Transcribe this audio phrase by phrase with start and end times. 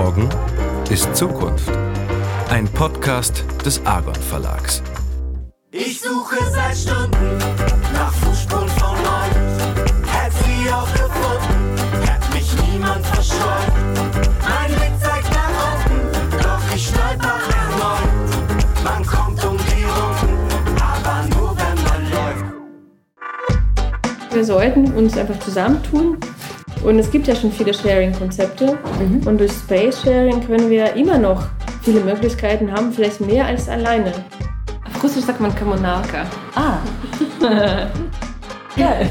[0.00, 0.26] Morgen
[0.88, 1.70] ist Zukunft.
[2.48, 4.82] Ein Podcast des Argon Verlags.
[5.70, 7.36] Ich suche seit Stunden
[7.92, 9.36] nach Fußspuren von euch.
[10.10, 11.76] Hätt sie auch gefunden,
[12.06, 13.70] hätt mich niemand verscheut.
[14.48, 18.82] Mein Blick zeigt nach unten, doch ich stolper erneut.
[18.82, 22.46] Man kommt um die Runden, aber nur wenn man läuft.
[24.32, 26.16] Wir sollten uns einfach zusammentun.
[26.82, 28.76] Und es gibt ja schon viele Sharing-Konzepte.
[29.24, 31.46] Und durch Space Sharing können wir immer noch
[31.82, 34.12] viele Möglichkeiten haben, vielleicht mehr als alleine.
[34.86, 36.26] Auf Russisch sagt man Kommunalka.
[36.54, 36.78] Ah.
[38.76, 39.10] Geil.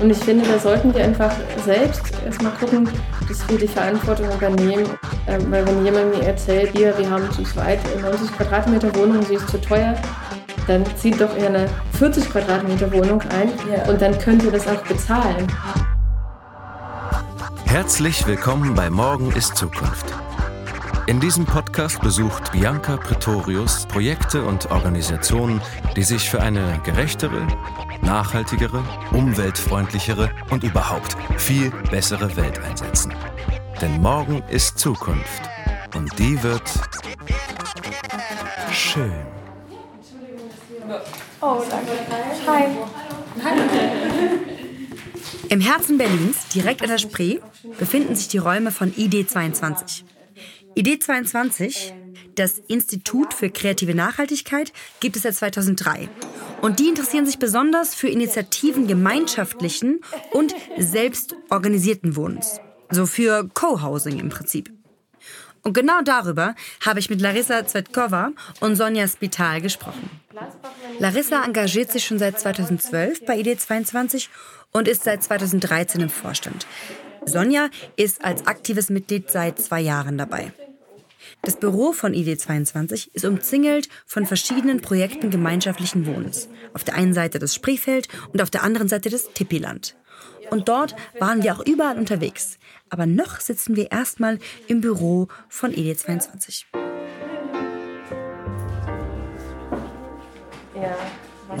[0.00, 1.32] Und ich finde, da sollten wir einfach
[1.64, 2.88] selbst erstmal gucken,
[3.28, 4.86] dass wir die Verantwortung übernehmen.
[5.28, 9.34] Ähm, weil wenn jemand mir erzählt, hier, wir haben zu zweit 90 Quadratmeter Wohnung, sie
[9.34, 9.94] ist zu teuer,
[10.66, 11.68] dann zieht doch eher eine
[11.98, 13.88] 40 Quadratmeter Wohnung ein Ja.
[13.88, 15.46] und dann könnt ihr das auch bezahlen.
[17.64, 20.06] Herzlich willkommen bei Morgen ist Zukunft.
[21.06, 25.60] In diesem Podcast besucht Bianca Pretorius Projekte und Organisationen,
[25.96, 27.46] die sich für eine gerechtere,
[28.00, 33.12] nachhaltigere, umweltfreundlichere und überhaupt viel bessere Welt einsetzen.
[33.82, 35.42] Denn morgen ist Zukunft
[35.94, 36.62] und die wird
[38.72, 39.12] schön.
[45.48, 47.38] Im Herzen Berlins, direkt an der Spree,
[47.78, 50.04] befinden sich die Räume von ID22.
[50.76, 51.92] ID22,
[52.34, 56.08] das Institut für kreative Nachhaltigkeit, gibt es seit 2003.
[56.62, 60.00] Und die interessieren sich besonders für Initiativen gemeinschaftlichen
[60.32, 62.60] und selbstorganisierten Wohnens.
[62.90, 64.72] So für Co-Housing im Prinzip.
[65.64, 70.10] Und genau darüber habe ich mit Larissa Zvetkova und Sonja Spital gesprochen.
[70.98, 74.28] Larissa engagiert sich schon seit 2012 bei ID22
[74.72, 76.66] und ist seit 2013 im Vorstand.
[77.24, 80.52] Sonja ist als aktives Mitglied seit zwei Jahren dabei.
[81.42, 86.48] Das Büro von ID22 ist umzingelt von verschiedenen Projekten gemeinschaftlichen Wohnens.
[86.74, 89.94] Auf der einen Seite das Spreefeld und auf der anderen Seite das Tippiland.
[90.50, 92.58] Und dort waren wir auch überall unterwegs.
[92.94, 94.38] Aber noch sitzen wir erstmal
[94.68, 96.66] im Büro von ID22.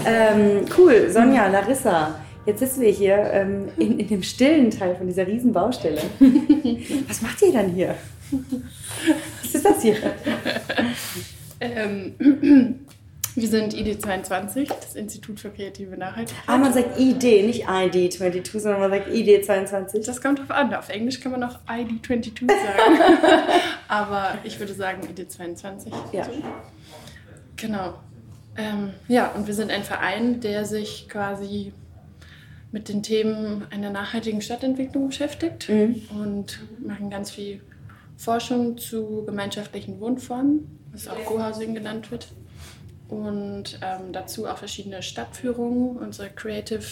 [0.06, 2.20] Ähm, cool, Sonja, Larissa.
[2.46, 6.02] Jetzt sitzen wir hier ähm, in, in dem stillen Teil von dieser riesen Baustelle.
[7.08, 7.96] Was macht ihr dann hier?
[9.42, 9.96] Was ist das hier?
[11.58, 12.14] Ähm,
[13.36, 16.44] wir sind ID22, das Institut für kreative Nachhaltigkeit.
[16.46, 20.06] Ah, man sagt ID, nicht ID22, sondern man sagt ID22.
[20.06, 20.72] Das kommt drauf an.
[20.74, 22.98] Auf Englisch kann man auch ID22 sagen.
[23.88, 25.92] Aber ich würde sagen ID22.
[26.12, 26.28] Ja.
[27.56, 27.94] Genau.
[28.56, 31.72] Ähm, ja, und wir sind ein Verein, der sich quasi
[32.70, 35.68] mit den Themen einer nachhaltigen Stadtentwicklung beschäftigt
[36.10, 37.60] und machen ganz viel
[38.16, 42.28] Forschung zu gemeinschaftlichen Wohnformen, was auch Co-Housing genannt wird.
[43.08, 46.82] Und ähm, dazu auch verschiedene Stadtführungen, unsere Creative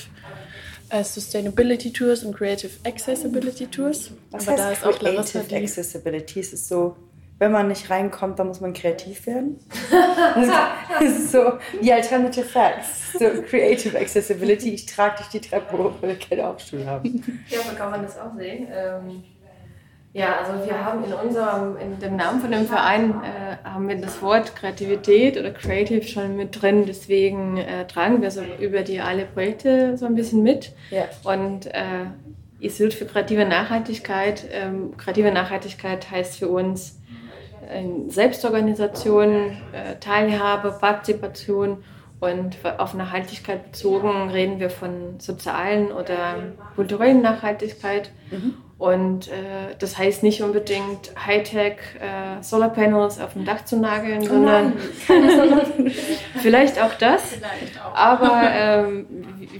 [0.91, 4.11] äh, Sustainability Tours und Creative Accessibility Tours.
[4.31, 6.41] Was Aber heißt da ist auch Larissa Creative Accessibility?
[6.41, 6.97] Es ist so,
[7.39, 9.59] wenn man nicht reinkommt, dann muss man kreativ werden.
[11.01, 13.15] Das ist so die Alternative Facts.
[13.15, 14.75] So Creative Accessibility.
[14.75, 17.45] Ich trage dich die Treppe hoch, weil wir keine Aufstuhl haben.
[17.49, 18.69] Ja, so kann man das auch sehen.
[18.71, 19.25] Ähm,
[20.15, 23.97] ja, also wir haben in unserem, in dem Namen von dem Verein äh, haben wir
[23.97, 26.85] das Wort Kreativität oder Creative schon mit drin.
[26.87, 30.73] Deswegen äh, tragen wir so über die alle Projekte so ein bisschen mit.
[30.91, 31.05] Ja.
[31.25, 32.07] Und äh,
[32.61, 34.45] Institut für kreative Nachhaltigkeit.
[34.53, 37.01] Ähm, kreative Nachhaltigkeit heißt für uns
[37.71, 41.85] äh, Selbstorganisation, äh, Teilhabe, Partizipation
[42.23, 48.13] und auf Nachhaltigkeit bezogen reden wir von sozialen oder kulturellen Nachhaltigkeit.
[48.79, 54.75] Und äh, das heißt nicht unbedingt Hightech äh, Solarpanels auf dem Dach zu nageln, sondern
[56.41, 57.23] vielleicht auch das.
[57.93, 59.07] Aber ähm,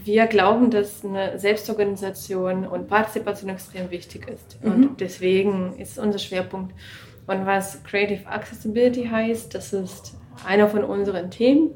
[0.05, 4.57] wir glauben, dass eine Selbstorganisation und Partizipation extrem wichtig ist.
[4.63, 6.73] Und deswegen ist unser Schwerpunkt.
[7.27, 10.15] Und was Creative Accessibility heißt, das ist
[10.47, 11.71] einer von unseren Themen.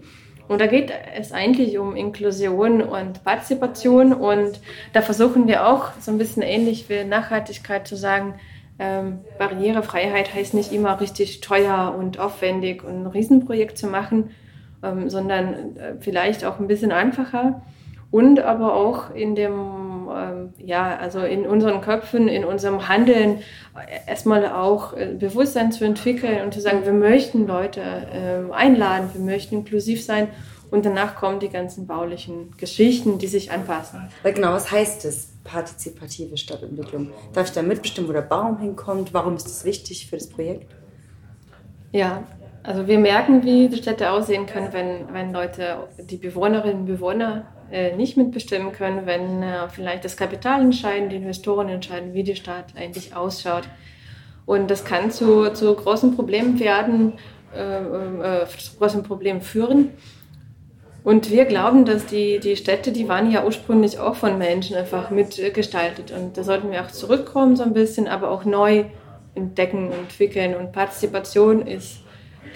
[0.47, 4.13] Und da geht es eigentlich um Inklusion und Partizipation.
[4.13, 4.59] Und
[4.93, 8.35] da versuchen wir auch so ein bisschen ähnlich wie Nachhaltigkeit zu sagen,
[8.79, 14.31] ähm, Barrierefreiheit heißt nicht immer richtig teuer und aufwendig und ein Riesenprojekt zu machen,
[14.83, 17.63] ähm, sondern äh, vielleicht auch ein bisschen einfacher.
[18.11, 19.55] Und aber auch in dem,
[20.15, 23.39] ähm, ja, also in unseren Köpfen, in unserem Handeln
[24.07, 27.81] erstmal auch äh, Bewusstsein zu entwickeln und zu sagen, wir möchten Leute
[28.11, 30.29] ähm, einladen, wir möchten inklusiv sein
[30.69, 34.09] Und danach kommen die ganzen baulichen Geschichten, die sich anpassen.
[34.23, 37.11] Weil genau, was heißt das, partizipative Stadtentwicklung?
[37.33, 39.13] Darf ich da mitbestimmen, wo der Baum hinkommt?
[39.13, 40.75] Warum ist das wichtig für das Projekt?
[41.93, 42.23] Ja,
[42.63, 47.47] also wir merken, wie die Städte aussehen können, wenn, wenn Leute, die Bewohnerinnen und Bewohner
[47.71, 52.35] äh, nicht mitbestimmen können, wenn äh, vielleicht das Kapital entscheiden, die Investoren entscheiden, wie die
[52.35, 53.63] Stadt eigentlich ausschaut.
[54.45, 57.13] Und das kann zu, zu großen Problemen werden,
[57.53, 59.89] äh, äh, zu großen Problemen führen.
[61.03, 65.09] Und wir glauben, dass die, die Städte, die waren ja ursprünglich auch von Menschen einfach
[65.09, 66.11] mitgestaltet.
[66.11, 68.85] Und da sollten wir auch zurückkommen so ein bisschen, aber auch neu
[69.35, 70.55] entdecken, entwickeln.
[70.55, 71.99] Und Partizipation ist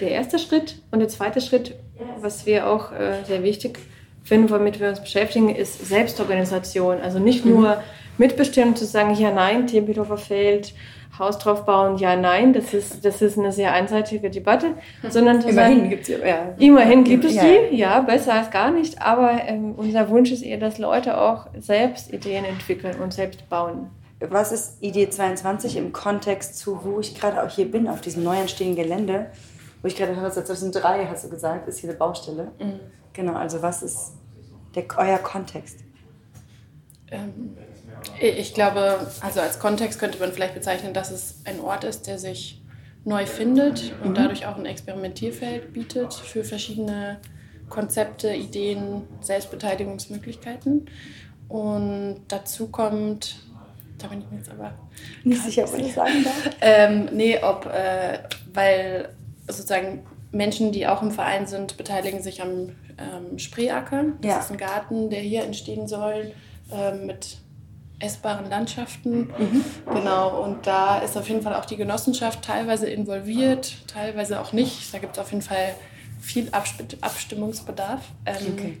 [0.00, 0.80] der erste Schritt.
[0.90, 1.74] Und der zweite Schritt,
[2.20, 3.92] was wir auch äh, sehr wichtig finden,
[4.30, 7.00] womit wir uns beschäftigen, ist Selbstorganisation.
[7.00, 7.82] Also nicht nur mhm.
[8.18, 10.74] mitbestimmen zu sagen, ja, nein, Tempelhofer Feld,
[11.18, 14.74] Haus drauf bauen, ja, nein, das ist, das ist eine sehr einseitige Debatte,
[15.10, 16.54] sondern zu immerhin sagen, gibt's ja, ja.
[16.58, 17.42] immerhin gibt es Ja.
[17.42, 21.48] die, ja, besser als gar nicht, aber ähm, unser Wunsch ist eher, dass Leute auch
[21.58, 23.90] selbst Ideen entwickeln und selbst bauen.
[24.20, 28.22] Was ist Idee 22 im Kontext zu, wo ich gerade auch hier bin, auf diesem
[28.24, 29.26] neu entstehenden Gelände?
[29.82, 32.52] Wo ich gerade höre, seit 2003 hast du gesagt, ist hier eine Baustelle.
[33.12, 34.12] Genau, also was ist
[34.74, 35.80] der, euer Kontext?
[37.10, 37.56] Ähm,
[38.20, 42.18] ich glaube, also als Kontext könnte man vielleicht bezeichnen, dass es ein Ort ist, der
[42.18, 42.62] sich
[43.04, 47.20] neu findet und dadurch auch ein Experimentierfeld bietet für verschiedene
[47.68, 50.86] Konzepte, Ideen, Selbstbeteiligungsmöglichkeiten.
[51.48, 53.36] Und dazu kommt,
[53.98, 54.72] da bin ich mir jetzt aber
[55.24, 56.50] Nicht sicher, was ich sagen darf.
[56.60, 58.20] ähm, nee, ob, äh,
[58.52, 59.08] weil
[59.46, 64.04] sozusagen Menschen, die auch im Verein sind, beteiligen sich am ähm, Spreeacker.
[64.20, 64.38] Das Ja.
[64.40, 66.32] ist ein Garten, der hier entstehen soll,
[66.72, 67.38] ähm, mit
[67.98, 69.30] essbaren Landschaften.
[69.92, 74.92] Genau, und da ist auf jeden Fall auch die Genossenschaft teilweise involviert, teilweise auch nicht.
[74.92, 75.74] Da gibt es auf jeden Fall
[76.20, 78.00] viel Abst Abstimmungsbedarf.
[78.26, 78.78] Ähm, Okay.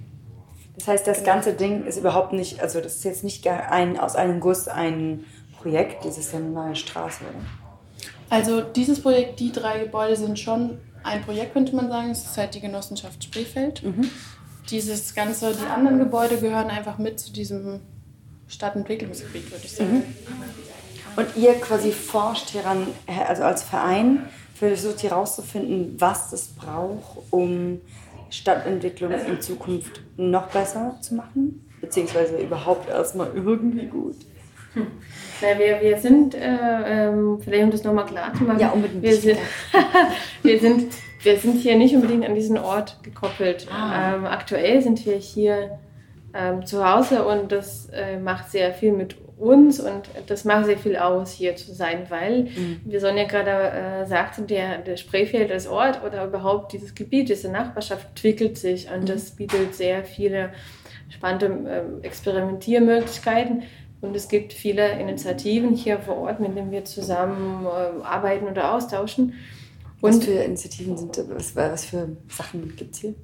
[0.74, 4.16] Das heißt, das ganze Ding ist überhaupt nicht, also das ist jetzt nicht ein, aus
[4.16, 5.24] einem Guss ein
[5.60, 7.44] Projekt, ist ja eine neue Straße, oder?
[8.30, 12.10] Also dieses Projekt, die drei Gebäude sind schon ein Projekt, könnte man sagen.
[12.10, 13.82] Es ist halt die Genossenschaft Spreefeld.
[14.70, 17.80] Dieses ganze, die anderen Gebäude gehören einfach mit zu diesem
[18.48, 20.04] Stadtentwicklungsgebiet, würde ich sagen.
[21.16, 22.86] Und ihr quasi forscht hieran,
[23.28, 27.80] also als Verein, versucht hier rauszufinden, was es braucht, um
[28.30, 34.16] Stadtentwicklung in Zukunft noch besser zu machen, beziehungsweise überhaupt erstmal irgendwie gut.
[34.74, 36.38] Na, wir, wir sind, äh,
[37.08, 39.02] ähm, vielleicht um das nochmal klar zu machen, Ja, unbedingt.
[39.02, 39.38] Wir sind,
[40.42, 40.92] wir, sind,
[41.22, 43.66] wir sind hier nicht unbedingt an diesen Ort gekoppelt.
[43.70, 44.14] Ah.
[44.14, 45.78] Ähm, aktuell sind wir hier
[46.34, 50.78] ähm, zu Hause und das äh, macht sehr viel mit uns und das macht sehr
[50.78, 52.80] viel aus, hier zu sein, weil, Mhm.
[52.84, 53.50] wie Sonja gerade
[54.02, 58.88] äh, sagte, der, der Spreefeld als Ort oder überhaupt dieses Gebiet, diese Nachbarschaft entwickelt sich
[58.90, 60.50] und das bietet sehr viele
[61.08, 63.64] spannende ähm, Experimentiermöglichkeiten.
[64.02, 68.74] Und es gibt viele Initiativen hier vor Ort, mit denen wir zusammen äh, arbeiten oder
[68.74, 69.32] austauschen.
[70.00, 73.14] Was Und für Initiativen sind, was, was für Sachen gibt es hier?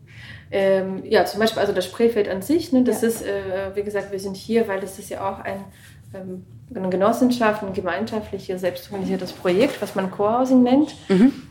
[0.51, 3.09] ähm, ja, zum Beispiel also das Spreefeld an sich, ne, das Ja.
[3.09, 5.65] ist, äh, wie gesagt, wir sind hier, weil das ist ja auch ein,
[6.15, 10.95] ähm, eine Genossenschaft, ein gemeinschaftliches, selbstorganisiertes Projekt, was man Co-Housing nennt.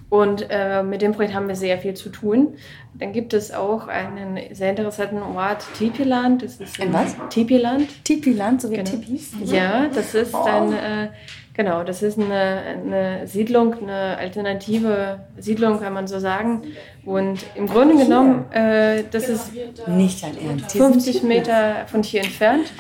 [0.10, 2.54] Und äh, mit dem Projekt haben wir sehr viel zu tun.
[2.94, 6.44] Dann gibt es auch einen sehr interessanten Ort, Tipiland.
[6.44, 7.16] Das ist Ein was?
[7.30, 7.90] Tipiland.
[8.06, 8.90] Tipi-Land, so wie Genau.
[8.90, 9.32] Tipis?
[9.44, 11.10] Ja, das ist dann, äh,
[11.54, 16.62] genau, das ist eine, eine Siedlung, eine alternative Siedlung, kann man so sagen.
[17.06, 19.52] Und im Grunde genommen, äh, das ist
[19.88, 22.72] Nicht sind 50 Meter von hier entfernt.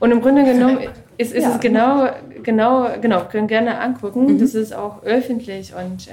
[0.00, 0.78] Und im Grunde genommen
[1.16, 1.54] ist, ist Ja.
[1.54, 2.08] es genau,
[2.42, 4.38] genau, genau, können gerne angucken.
[4.38, 6.12] Das ist auch öffentlich und äh,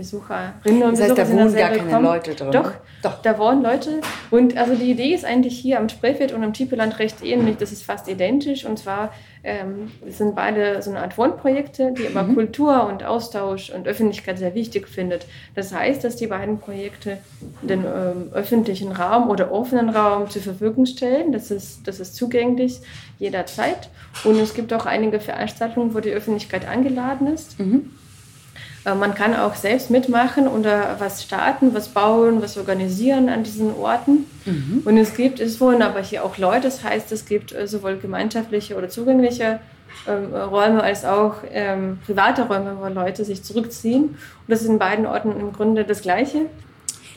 [0.00, 2.00] Besucherinnen und Das heißt, Besucher da wohnen gar keine.
[2.00, 2.52] Leute drin.
[2.52, 3.20] Doch, Doch.
[3.22, 4.00] da wohnen Leute.
[4.30, 7.58] Und also die Idee ist eigentlich hier am Spreefeld und am Tipeland recht ähnlich.
[7.58, 8.64] Das ist fast identisch.
[8.64, 9.12] Und zwar
[9.44, 14.54] ähm, sind beide so eine Art Wohnprojekte, die aber Kultur und Austausch und Öffentlichkeit sehr
[14.54, 15.26] wichtig findet.
[15.54, 17.18] Das heißt, dass die beiden Projekte
[17.60, 21.32] den ähm, öffentlichen Raum oder offenen Raum zur Verfügung stellen.
[21.32, 22.80] Das ist, das ist zugänglich
[23.18, 23.90] jederzeit.
[24.24, 27.60] Und es gibt auch einige Veranstaltungen, wo die Öffentlichkeit eingeladen ist.
[27.60, 27.80] Äh,
[28.84, 34.24] Man kann auch selbst mitmachen oder was starten, was bauen, was organisieren an diesen Orten.
[34.86, 37.98] Und es gibt, es wohnen aber hier auch Leute, das heißt, es gibt äh, sowohl
[37.98, 39.60] gemeinschaftliche oder zugängliche
[40.08, 44.04] ähm, Räume als auch ähm, private Räume, wo Leute sich zurückziehen.
[44.04, 46.46] Und das ist in beiden Orten im Grunde das Gleiche.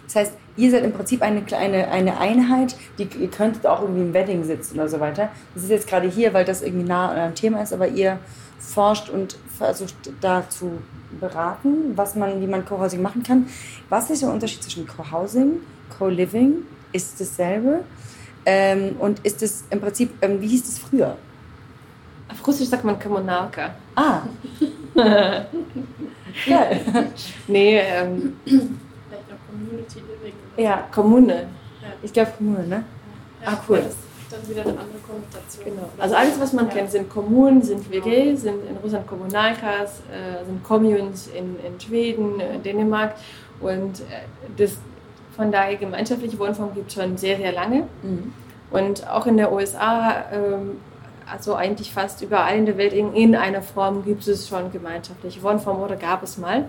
[0.06, 4.02] Das heißt, ihr seid im Prinzip eine kleine eine Einheit, die ihr könntet auch irgendwie
[4.02, 5.30] im Wedding sitzen oder so weiter.
[5.56, 8.20] Das ist jetzt gerade hier, weil das irgendwie nah an einem Thema ist, aber ihr
[8.74, 10.80] forscht und versucht da zu
[11.20, 13.48] beraten, was man, wie man Co-Housing machen kann.
[13.90, 15.60] Was ist der Unterschied zwischen Co-Housing,
[15.98, 17.84] Co-Living ist dasselbe.
[18.46, 21.16] Ähm, und ist es im Prinzip, ähm, wie hieß das früher?
[22.30, 23.74] Auf Russisch sagt man Kommunalka.
[23.96, 24.22] Ah.
[26.48, 26.82] Geil.
[27.48, 30.34] nee, ähm, Vielleicht noch Community Living.
[30.58, 31.48] ja, Kommune.
[32.02, 32.84] Ich glaube Kommune, ne?
[33.44, 33.78] Ja, Ah, cool.
[33.78, 33.98] Ist
[34.34, 35.66] dann wieder eine andere Konnotation.
[35.66, 35.90] Genau.
[35.98, 36.74] Also alles, was man Ja.
[36.74, 42.40] kennt, sind Kommunen, sind WG, sind in Russland Kommunalkas, äh, sind Communes in, in Schweden,
[42.40, 43.16] äh, Dänemark.
[43.62, 44.04] Und äh,
[44.58, 44.78] das,
[45.36, 47.84] von daher gemeinschaftliche Wohnform gibt es schon sehr, sehr lange.
[48.02, 48.34] Mhm.
[48.72, 50.78] Und auch in der USA, ähm,
[51.32, 55.42] also eigentlich fast überall in der Welt, in, in einer Form gibt es schon gemeinschaftliche
[55.44, 56.66] Wohnform oder gab es mal.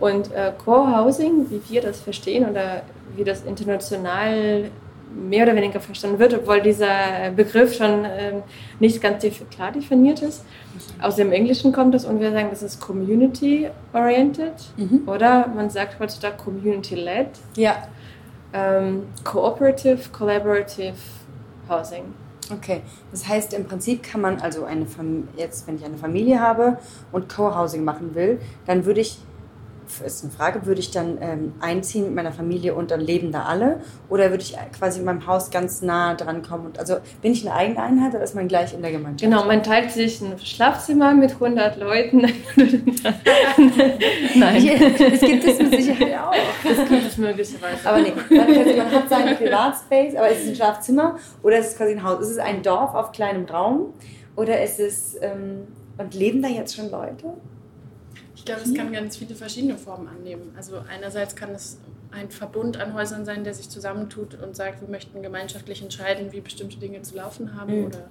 [0.00, 2.82] Und äh, Co-Housing, wie wir das verstehen oder
[3.14, 4.70] wie das international
[5.14, 8.42] mehr oder weniger verstanden wird, obwohl dieser Begriff schon ähm,
[8.80, 10.44] nicht ganz klar definiert ist.
[11.00, 15.02] Aus dem Englischen kommt es und wir sagen, das ist community-oriented Mhm.
[15.06, 17.76] oder man sagt heutzutage community-led, Ja.
[18.52, 20.94] ähm, cooperative, collaborative
[21.68, 22.02] housing.
[22.52, 26.40] Okay, das heißt im Prinzip kann man also eine Fam jetzt, wenn ich eine Familie
[26.40, 26.76] habe
[27.10, 29.18] und Co-Housing machen will, dann würde ich,
[30.04, 33.44] ist eine Frage, würde ich dann ähm, einziehen mit meiner Familie und dann leben da
[33.44, 36.66] alle oder würde ich quasi in meinem Haus ganz nah dran kommen?
[36.66, 39.22] Und, also bin ich eine eigene Einheit oder ist man gleich in der Gemeinschaft?
[39.22, 42.20] Genau, man teilt sich ein Schlafzimmer mit 100 Leuten.
[44.34, 46.34] Nein, Ja, das gibt es mit Sicherheit auch.
[46.62, 47.88] das gibt es möglicherweise.
[47.88, 51.92] Aber nee, man, hat seinen Privatspace, aber ist es ein Schlafzimmer oder ist es quasi
[51.92, 52.20] ein Haus?
[52.20, 53.94] Ist es ein Dorf auf kleinem Raum
[54.36, 55.66] oder ist es, ähm,
[55.98, 57.34] und leben da jetzt schon Leute?
[58.44, 60.52] Ich glaube, es kann ganz viele verschiedene Formen annehmen.
[60.54, 61.78] Also einerseits kann es
[62.10, 66.40] ein Verbund an Häusern sein, der sich zusammentut und sagt, wir möchten gemeinschaftlich entscheiden, wie
[66.42, 67.86] bestimmte Dinge zu laufen haben Mhm.
[67.86, 68.10] oder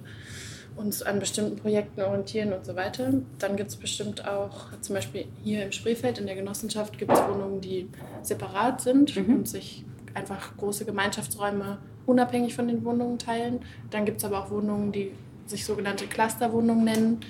[0.74, 3.12] uns an bestimmten Projekten orientieren und so weiter.
[3.38, 7.20] Dann gibt es bestimmt auch, zum Beispiel hier im Spreefeld in der Genossenschaft gibt es
[7.20, 7.88] Wohnungen, die
[8.22, 9.36] separat sind Mhm.
[9.36, 13.60] und sich einfach große Gemeinschaftsräume unabhängig von den Wohnungen teilen.
[13.90, 15.12] Dann gibt es aber auch Wohnungen, die
[15.46, 17.20] sich sogenannte Clusterwohnungen nennen,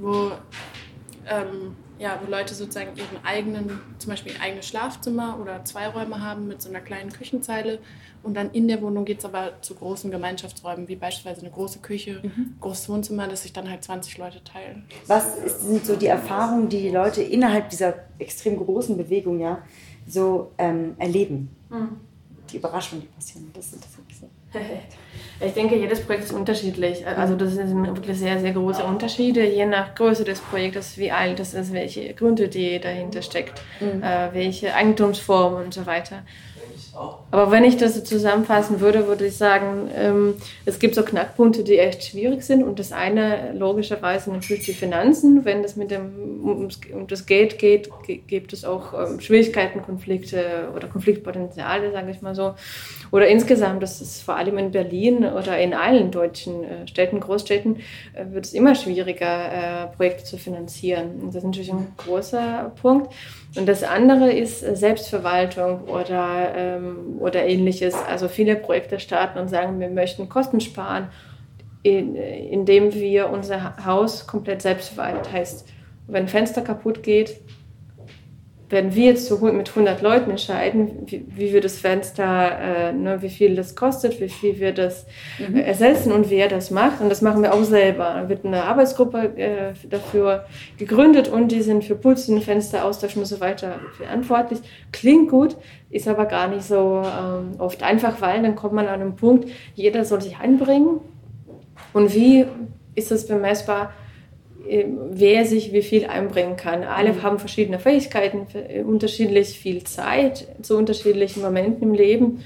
[0.00, 0.32] wo
[1.28, 6.22] ähm, ja, wo Leute sozusagen ihren eigenen, zum Beispiel ein eigenes Schlafzimmer oder zwei Räume
[6.22, 7.78] haben mit so einer kleinen Küchenzeile.
[8.22, 11.78] Und dann in der Wohnung geht es aber zu großen Gemeinschaftsräumen, wie beispielsweise eine große
[11.78, 12.22] Küche,
[12.60, 14.84] großes Wohnzimmer, das sich dann halt 20 Leute teilen.
[15.06, 19.62] Was ist, sind so die Erfahrungen, die die Leute innerhalb dieser extrem großen Bewegung ja
[20.06, 21.50] so ähm, erleben?
[22.50, 24.28] Die Überraschungen, die passieren, das interessiert mich so.
[25.38, 27.06] Ich denke, jedes Projekt ist unterschiedlich.
[27.06, 31.38] Also das sind wirklich sehr, sehr große Unterschiede, je nach Größe des Projektes, wie alt
[31.40, 36.22] es ist, welche Grundidee dahinter steckt, äh, welche Eigentumsform und so weiter.
[37.30, 40.34] Aber wenn ich das so zusammenfassen würde, würde ich sagen, ähm,
[40.64, 42.62] es gibt so Knackpunkte, die echt schwierig sind.
[42.62, 45.44] Und das eine logischerweise natürlich die Finanzen.
[45.44, 49.82] Wenn es mit dem ums, um das Geld geht, ge- gibt es auch ähm, Schwierigkeiten,
[49.82, 52.54] Konflikte oder Konfliktpotenziale, sage ich mal so.
[53.12, 57.76] Oder insgesamt, das ist vor allem in Berlin oder in allen deutschen äh, Städten, Großstädten,
[58.14, 61.20] äh, wird es immer schwieriger, äh, Projekte zu finanzieren.
[61.20, 63.12] Und das ist natürlich ein großer Punkt.
[63.56, 67.94] Und das andere ist äh, Selbstverwaltung oder, ähm, oder ähnliches.
[68.08, 71.08] Also viele Projekte starten und sagen, wir möchten Kosten sparen,
[71.82, 75.32] in, indem wir unser Haus komplett selbst verwalten.
[75.32, 75.66] Heißt,
[76.06, 77.40] wenn ein Fenster kaputt geht,
[78.68, 83.22] werden wir jetzt so mit 100 Leuten entscheiden, wie, wie wir das Fenster, äh, ne,
[83.22, 85.06] wie viel das kostet, wie viel wir das
[85.38, 87.00] äh, ersetzen und wer das macht.
[87.00, 88.14] Und das machen wir auch selber.
[88.14, 90.46] Da wird eine Arbeitsgruppe äh, dafür
[90.78, 94.58] gegründet und die sind für Putzen, Fenster austauschen und so weiter verantwortlich.
[94.90, 95.56] Klingt gut,
[95.90, 99.48] ist aber gar nicht so ähm, oft einfach, weil dann kommt man an einen Punkt,
[99.74, 101.00] jeder soll sich einbringen.
[101.92, 102.46] Und wie
[102.96, 103.92] ist das bemessbar?
[104.68, 106.84] Äh, wer sich wie viel einbringen kann.
[106.84, 112.44] Alle haben verschiedene Fähigkeiten, äh, unterschiedlich viel Zeit zu unterschiedlichen Momenten im Leben.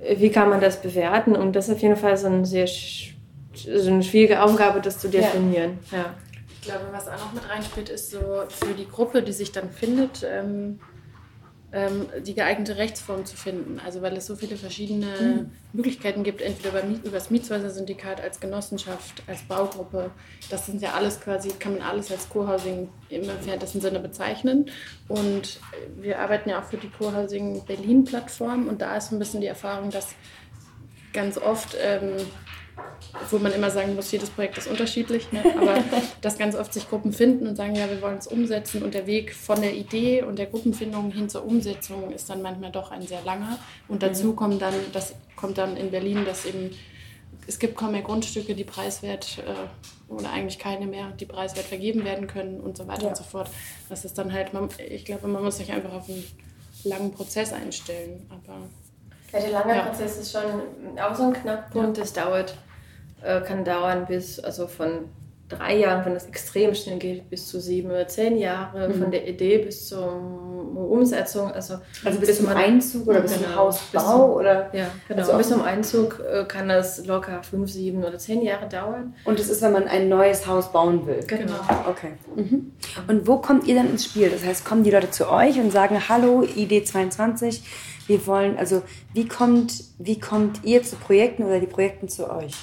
[0.00, 1.36] Äh, Wie kann man das bewerten?
[1.36, 5.08] Und das ist auf jeden Fall so eine sehr so eine schwierige Aufgabe, das zu
[5.08, 5.78] definieren.
[5.90, 6.14] Ja.
[6.60, 9.70] Ich glaube, was auch noch mit reinspielt, ist so für die Gruppe, die sich dann
[9.70, 10.78] findet, ähm,
[11.72, 13.80] ähm, die geeignete Rechtsform zu finden.
[13.84, 19.22] Also weil es so viele verschiedene Möglichkeiten gibt, entweder über, über das Mietshäuser-Syndikat, als Genossenschaft,
[19.26, 20.10] als Baugruppe.
[20.50, 24.70] Das sind ja alles quasi, kann man alles als Co-Housing im entferntesten Sinne bezeichnen.
[25.08, 25.60] Und
[25.96, 29.46] wir arbeiten ja auch für die Co-Housing Berlin-Plattform und da ist so ein bisschen die
[29.46, 30.14] Erfahrung, dass
[31.12, 32.16] ganz oft ähm,
[33.30, 35.42] wo man immer sagen muss, jedes Projekt ist unterschiedlich, ne?
[35.56, 35.78] aber
[36.20, 39.06] dass ganz oft sich Gruppen finden und sagen, ja, wir wollen es umsetzen und der
[39.06, 43.02] Weg von der Idee und der Gruppenfindung hin zur Umsetzung ist dann manchmal doch ein
[43.02, 43.58] sehr langer
[43.88, 46.70] und dazu kommt dann, das kommt dann in Berlin, dass eben
[47.46, 52.04] es gibt kaum mehr Grundstücke, die preiswert äh, oder eigentlich keine mehr, die preiswert vergeben
[52.04, 53.08] werden können und so weiter Ja.
[53.08, 53.48] und so fort.
[53.88, 56.24] Das ist dann halt, man, ich glaube, man muss sich einfach auf einen
[56.84, 58.58] langen Prozess einstellen, aber
[59.32, 59.82] Ja, der lange ja.
[59.84, 61.96] Prozess ist schon auch so ein Knackpunkt.
[61.96, 62.54] Das dauert,
[63.22, 65.08] äh, kann dauern bis, also von
[65.48, 68.94] drei Jahren, wenn das extrem schnell geht, bis zu sieben oder zehn Jahre, mhm.
[68.94, 70.12] von der Idee bis zur
[70.74, 71.50] Umsetzung.
[71.52, 73.98] Also, also bis, zum Einzug oder bis genau, zum Hausbau?
[73.98, 74.70] Bis zum, oder?
[74.74, 75.20] Ja, genau.
[75.20, 79.14] Also bis zum Einzug äh, kann das locker fünf, sieben oder zehn Jahre dauern.
[79.24, 81.20] Und das ist, wenn man ein neues Haus bauen will?
[81.26, 81.54] Genau.
[81.88, 82.12] Okay.
[82.36, 82.72] Mhm.
[83.06, 84.30] Und wo kommt ihr dann ins Spiel?
[84.30, 87.62] Das heißt, kommen die Leute zu euch und sagen, hallo, Idee 22,
[88.06, 88.82] wir wollen, also
[89.12, 92.54] wie kommt, wie kommt ihr zu Projekten oder die Projekten zu euch?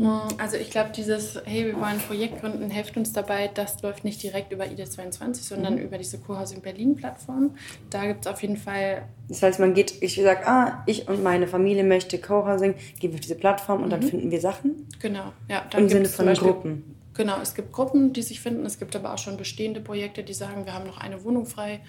[0.00, 3.82] Mm, also ich glaube, dieses, hey, wir wollen ein Projekt gründen, helft uns dabei, das
[3.82, 5.82] läuft nicht direkt über ID22, sondern mhm.
[5.82, 7.56] über diese Co-Housing Berlin-Plattform.
[7.90, 9.02] Da gibt es auf jeden Fall...
[9.28, 13.16] Das heißt, man geht, ich sage, ah, ich und meine Familie möchte Co-Housing, gehen wir
[13.16, 13.90] auf diese Plattform und mhm.
[13.90, 14.88] dann finden wir Sachen?
[15.00, 15.66] Genau, ja.
[15.70, 16.96] Dann Im Sinne von Beispiel, Gruppen?
[17.14, 18.64] Genau, es gibt Gruppen, die sich finden.
[18.64, 21.80] Es gibt aber auch schon bestehende Projekte, die sagen, wir haben noch eine Wohnung frei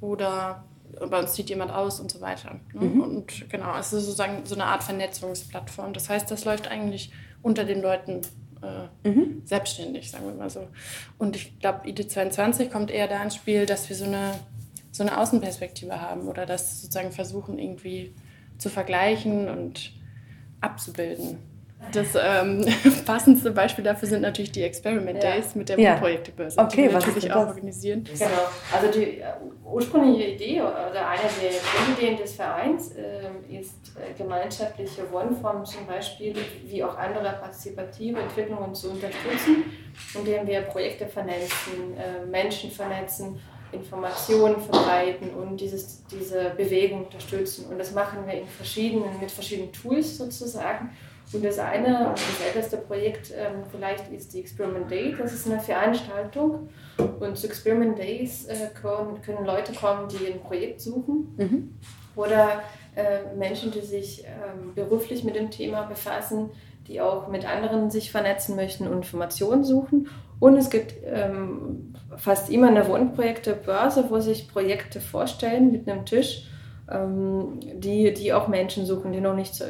[0.00, 0.64] oder
[1.10, 2.60] bei uns zieht jemand aus und so weiter.
[2.72, 2.86] Ne?
[2.86, 3.00] Mhm.
[3.00, 5.92] Und genau, es ist sozusagen so eine Art Vernetzungsplattform.
[5.92, 7.12] Das heißt, das läuft eigentlich
[7.42, 8.22] unter den Leuten
[8.62, 9.42] äh, mhm.
[9.44, 10.68] selbstständig, sagen wir mal so.
[11.18, 14.34] Und ich glaube, ID22 kommt eher da ins Spiel, dass wir so eine,
[14.90, 18.14] so eine Außenperspektive haben oder das sozusagen versuchen irgendwie
[18.58, 19.92] zu vergleichen und
[20.60, 21.38] abzubilden.
[21.92, 22.66] Das ähm,
[23.06, 25.58] passendste Beispiel dafür sind natürlich die Experiment Days ja.
[25.58, 25.96] mit der ja.
[25.96, 28.04] Projektebörse, okay, die wir natürlich auch organisieren.
[28.04, 28.30] Genau.
[28.74, 29.24] Also die äh,
[29.64, 36.34] ursprüngliche Idee oder eine der Grundideen des Vereins äh, ist äh, gemeinschaftliche Wohnformen zum Beispiel
[36.66, 39.64] wie auch andere partizipative Entwicklungen zu unterstützen,
[40.14, 43.38] indem wir Projekte vernetzen, äh, Menschen vernetzen,
[43.70, 47.66] Informationen verbreiten und dieses, diese Bewegung unterstützen.
[47.70, 50.90] Und das machen wir in verschiedenen, mit verschiedenen Tools sozusagen.
[51.32, 55.14] Und das eine, das älteste Projekt ähm, vielleicht ist die Experiment Day.
[55.18, 56.70] Das ist eine Veranstaltung.
[57.20, 61.34] Und zu Experiment Days äh, können, können, Leute kommen, die ein Projekt suchen.
[61.36, 61.74] Mhm.
[62.16, 62.62] Oder
[62.96, 66.50] äh, Menschen, die sich ähm, beruflich mit dem Thema befassen,
[66.86, 70.08] die auch mit anderen sich vernetzen möchten und Informationen suchen.
[70.40, 76.48] Und es gibt ähm, fast immer eine Wohnprojekte-Börse, wo sich Projekte vorstellen mit einem Tisch
[76.90, 79.64] die, die auch Menschen suchen, die noch nicht zu,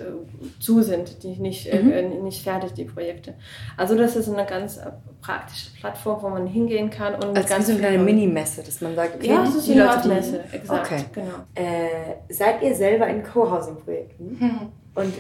[0.61, 1.93] zu sind, die nicht, äh, mhm.
[1.93, 3.35] äh, nicht fertig, die Projekte.
[3.77, 7.15] Also das ist eine ganz äh, praktische Plattform, wo man hingehen kann.
[7.15, 9.73] Und also ganz so eine kleine Mini-Messe, dass man sagt, okay, ja, das ist die
[9.73, 10.87] eine Leute, Messe, exakt.
[10.87, 11.05] Okay.
[11.13, 11.35] Genau.
[11.55, 14.39] Äh, seid ihr selber in Co-Housing-Projekten?
[14.39, 14.61] Mhm.
[14.95, 15.15] Und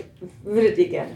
[0.44, 1.10] würdet ihr gerne?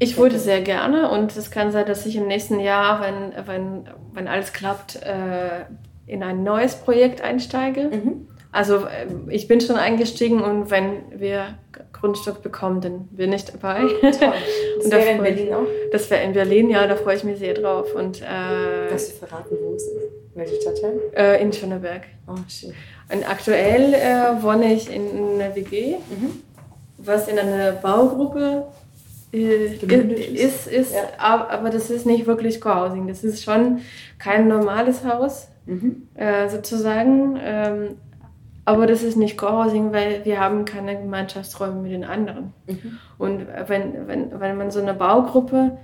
[0.00, 3.88] Ich würde sehr gerne und es kann sein, dass ich im nächsten Jahr, wenn, wenn,
[4.12, 5.64] wenn alles klappt, äh,
[6.06, 7.90] in ein neues Projekt einsteige.
[7.90, 8.28] Mhm.
[8.54, 11.58] Also ähm, ich bin schon eingestiegen und wenn wir
[11.92, 13.82] Grundstück bekommen, dann bin ich dabei.
[13.84, 14.32] Oh, toll.
[14.78, 15.66] Das wäre in Berlin ich, auch?
[15.90, 17.94] Das wäre in Berlin, ja, da freue ich mich sehr drauf.
[17.94, 19.94] Und, äh, Kannst du verraten, wo es ist?
[20.34, 21.00] Welche Stadtteil?
[21.16, 22.02] Äh, in Schöneberg.
[22.28, 22.74] Oh, schön.
[23.12, 26.42] Und aktuell äh, wohne ich in einer WG, mhm.
[26.98, 28.66] was in einer Baugruppe
[29.32, 29.74] äh,
[30.34, 31.00] ist, ist ja.
[31.18, 33.08] aber das ist nicht wirklich Co-Housing.
[33.08, 33.80] Das ist schon
[34.18, 36.06] kein normales Haus, mhm.
[36.14, 37.36] äh, sozusagen.
[37.42, 37.96] Ähm,
[38.64, 42.52] aber das ist nicht Co-Housing, weil wir haben keine Gemeinschaftsräume mit den anderen.
[42.66, 42.98] Mhm.
[43.18, 45.78] Und wenn, wenn, wenn man so eine Baugruppe,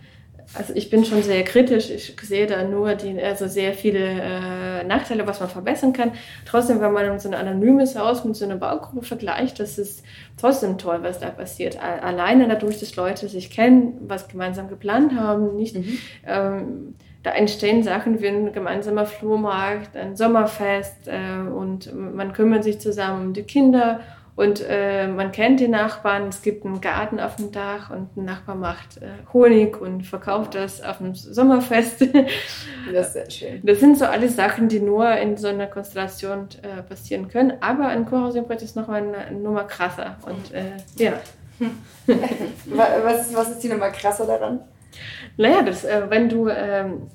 [0.55, 4.85] also ich bin schon sehr kritisch, ich sehe da nur die, also sehr viele äh,
[4.85, 6.13] Nachteile, was man verbessern kann.
[6.45, 10.03] Trotzdem, wenn man so ein anonymes Haus mit so einer Baugruppe vergleicht, das ist
[10.37, 11.79] trotzdem toll, was da passiert.
[11.81, 15.77] Alleine dadurch, dass Leute sich kennen, was gemeinsam geplant haben, nicht...
[15.77, 15.99] Mhm.
[16.27, 22.81] Ähm, da entstehen Sachen wie ein gemeinsamer Flohmarkt, ein Sommerfest äh, und man kümmert sich
[22.81, 24.01] zusammen um die Kinder
[24.41, 26.29] und äh, man kennt die Nachbarn.
[26.29, 30.55] Es gibt einen Garten auf dem Dach und ein Nachbar macht äh, Honig und verkauft
[30.55, 32.09] das auf dem Sommerfest.
[32.91, 33.61] Das ist sehr schön.
[33.63, 37.53] Das sind so alles Sachen, die nur in so einer Konstellation äh, passieren können.
[37.61, 40.17] Aber ein Kurhausbrett ist noch mal eine Nummer krasser.
[40.25, 41.13] Und äh, ja.
[43.05, 44.61] was, ist, was ist die Nummer krasser daran?
[45.37, 47.09] Naja, das, äh, wenn du ähm,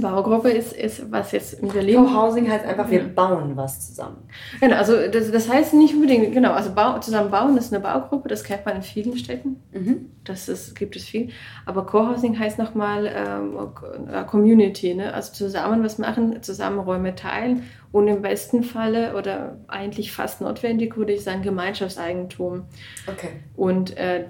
[0.00, 1.96] Baugruppe ist, ist, was jetzt in Berlin.
[1.96, 4.28] Co-Housing heißt einfach, wir bauen was zusammen.
[4.60, 8.28] Genau, also das, das heißt nicht unbedingt, genau, also Bau, zusammen bauen ist eine Baugruppe,
[8.28, 9.56] das kennt man in vielen Städten.
[9.72, 10.10] Mhm.
[10.24, 11.30] Das ist, gibt es viel.
[11.66, 15.12] Aber Co-Housing heißt nochmal ähm, Community, ne?
[15.12, 20.96] also zusammen was machen, zusammen Räume teilen und im besten Falle oder eigentlich fast notwendig,
[20.96, 22.64] würde ich sagen, Gemeinschaftseigentum.
[23.06, 23.30] Okay.
[23.56, 24.26] Und äh,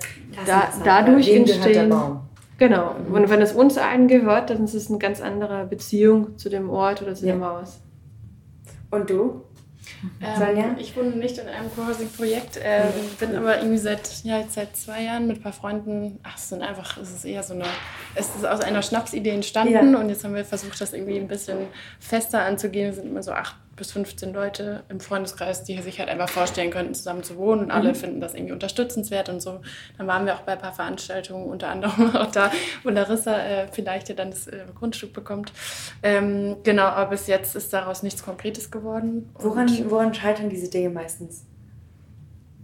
[0.47, 1.93] da, dadurch entstehen.
[2.59, 2.95] Genau.
[2.95, 3.15] Mhm.
[3.15, 6.69] Und wenn es uns allen gehört, dann ist es eine ganz andere Beziehung zu dem
[6.69, 7.35] Ort oder zu ja.
[7.35, 7.81] dem Haus.
[8.91, 9.43] Und du?
[10.23, 12.83] Ähm, ich wohne nicht in einem Co-Housing-Projekt, äh,
[13.19, 16.63] bin aber irgendwie seit, ja, seit zwei Jahren mit ein paar Freunden, ach, es sind
[16.63, 17.65] einfach, es ist eher so eine,
[18.15, 19.99] es ist aus einer Schnapsidee entstanden ja.
[19.99, 21.59] und jetzt haben wir versucht, das irgendwie ein bisschen
[21.99, 22.87] fester anzugehen.
[22.87, 26.71] Wir sind immer so acht bis 15 Leute im Freundeskreis, die sich halt einfach vorstellen
[26.71, 27.95] könnten, zusammen zu wohnen und alle mhm.
[27.95, 29.61] finden das irgendwie unterstützenswert und so.
[29.97, 32.51] Dann waren wir auch bei ein paar Veranstaltungen, unter anderem auch da,
[32.83, 35.53] wo Larissa äh, vielleicht ja dann das äh, Grundstück bekommt.
[36.03, 39.31] Ähm, genau, aber bis jetzt ist daraus nichts Konkretes geworden.
[39.39, 41.45] Woran, woran scheitern diese Dinge meistens?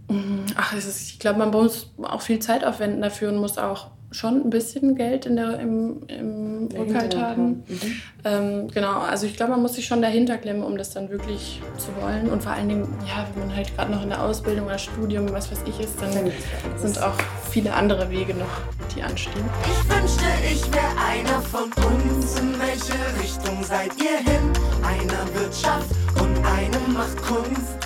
[0.09, 0.45] Mhm.
[0.55, 4.41] Ach, ist, ich glaube, man muss auch viel Zeit aufwenden dafür und muss auch schon
[4.41, 7.63] ein bisschen Geld in der, im, im Rückhalt haben.
[7.67, 8.01] Mhm.
[8.23, 11.61] Ähm, genau, also ich glaube, man muss sich schon dahinter klemmen, um das dann wirklich
[11.77, 12.29] zu wollen.
[12.29, 15.31] Und vor allen Dingen, ja, wenn man halt gerade noch in der Ausbildung oder Studium,
[15.31, 16.31] was weiß ich ist, dann
[16.77, 17.15] sind auch
[17.49, 18.61] viele andere Wege noch,
[18.95, 19.45] die anstehen.
[19.65, 22.39] Ich wünschte, ich wäre einer von uns.
[22.39, 24.51] In welche Richtung seid ihr hin?
[24.83, 27.77] Einer Wirtschaft und einem macht Kunst.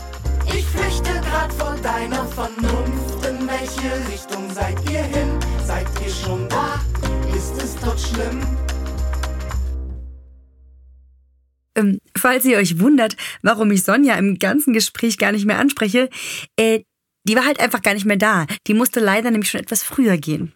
[0.45, 3.28] Ich flüchte grad vor deiner Vernunft.
[3.49, 5.39] In welche Richtung seid ihr hin?
[5.65, 6.79] Seid ihr schon da?
[7.35, 8.41] Ist es dort schlimm?
[11.75, 16.09] Ähm, falls ihr euch wundert, warum ich Sonja im ganzen Gespräch gar nicht mehr anspreche,
[16.57, 16.81] äh,
[17.27, 18.45] die war halt einfach gar nicht mehr da.
[18.67, 20.53] Die musste leider nämlich schon etwas früher gehen.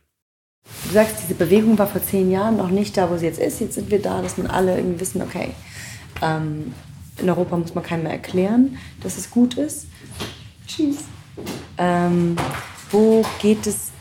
[0.86, 3.60] Du sagst, diese Bewegung war vor zehn Jahren noch nicht da, wo sie jetzt ist.
[3.60, 5.50] Jetzt sind wir da, dass man alle irgendwie wissen, okay,
[6.22, 6.74] ähm,
[7.18, 9.88] in Europa muss man keinem mehr erklären, dass es gut ist.
[10.68, 10.98] Tschüss.
[11.78, 12.36] Ähm,
[12.94, 13.92] wo geht es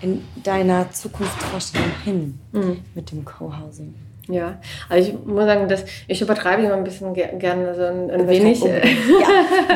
[0.00, 2.78] in deiner Zukunftsvorstellung hin mhm.
[2.94, 3.94] mit dem Co-Housing?
[4.28, 8.10] Ja, also ich muss sagen, dass ich übertreibe immer ein bisschen ger gerne so ein,
[8.10, 8.62] ein wenig.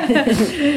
[0.07, 0.25] Ja.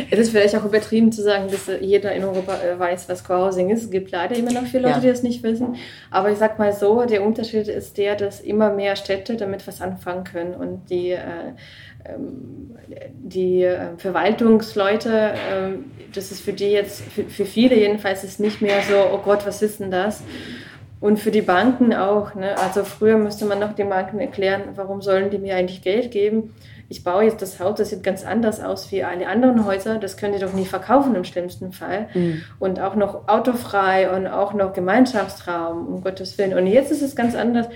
[0.10, 3.70] es ist vielleicht auch übertrieben zu sagen, dass jeder in Europa äh, weiß, was Co-Housing
[3.70, 3.84] ist.
[3.84, 5.02] Es gibt leider immer noch viele Leute, ja.
[5.02, 5.76] die das nicht wissen.
[6.10, 9.82] Aber ich sag mal so, der Unterschied ist der, dass immer mehr Städte damit was
[9.82, 11.54] anfangen können und die äh,
[12.06, 12.78] ähm,
[13.14, 18.82] die äh, Verwaltungsleute, ähm, das ist für die jetzt, für, viele jedenfalls, ist nicht mehr
[18.82, 20.24] so, oh Gott, was ist denn das?
[21.00, 22.36] Und für die Banken auch.
[22.36, 22.58] Ne?
[22.58, 26.54] Also früher müsste man noch den Banken erklären, warum sollen die mir eigentlich Geld geben?
[26.90, 30.00] Ich baue jetzt das Haus, das sieht ganz anders aus wie alle anderen Häuser.
[30.00, 32.10] Das können die doch nie verkaufen im schlimmsten Fall.
[32.14, 32.42] Mhm.
[32.58, 36.58] Und auch noch autofrei und auch noch Gemeinschaftsraum, um Gottes Willen.
[36.58, 37.68] Und jetzt ist es ganz anders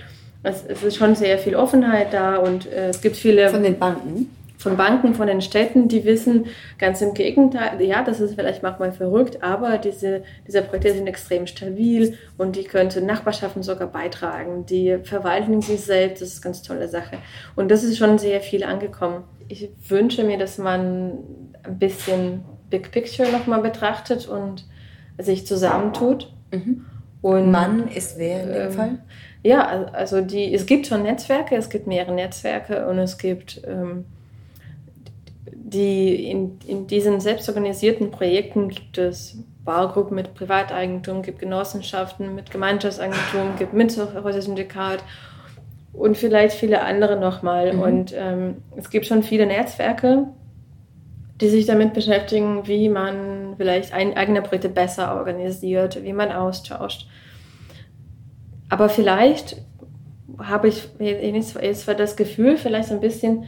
[0.44, 3.48] es, ist schon sehr viel Offenheit da und äh, es gibt viele.
[3.48, 4.30] Von den Banken?
[4.64, 6.46] Von Banken, von den Städten, die wissen
[6.78, 11.46] ganz im Gegenteil, ja, das ist vielleicht manchmal verrückt, aber diese, diese Projekte sind extrem
[11.46, 14.64] stabil und die können zu Nachbarschaften sogar beitragen.
[14.64, 17.18] Die verwalten sich selbst, das ist eine ganz tolle Sache.
[17.56, 19.24] Und das ist schon sehr viel angekommen.
[19.48, 21.18] Ich wünsche mir, dass man
[21.62, 24.64] ein bisschen Big Picture nochmal betrachtet und
[25.18, 26.32] sich zusammentut.
[26.50, 26.86] Mhm.
[27.20, 28.98] Und Mann ist wer in dem ähm, Fall?
[29.42, 34.06] Ja, also die, es gibt schon Netzwerke, es gibt mehrere Netzwerke und es gibt ähm,
[35.74, 43.56] die in, in diesen selbstorganisierten Projekten gibt es Baugruppen mit Privateigentum, gibt Genossenschaften mit Gemeinschaftseigentum,
[43.58, 45.02] gibt Mietshäuser-Syndikat
[45.92, 47.72] und vielleicht viele andere nochmal.
[47.72, 47.80] Mhm.
[47.80, 50.28] Und ähm, es gibt schon viele Netzwerke,
[51.40, 57.08] die sich damit beschäftigen, wie man vielleicht ein, eigene Projekte besser organisiert, wie man austauscht.
[58.68, 59.56] Aber vielleicht
[60.38, 63.44] habe ich jetzt war das Gefühl, vielleicht ein bisschen,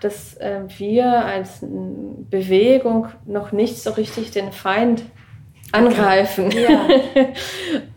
[0.00, 5.02] dass äh, wir als Bewegung noch nicht so richtig den Feind
[5.72, 6.50] angreifen.
[6.50, 6.88] Ja.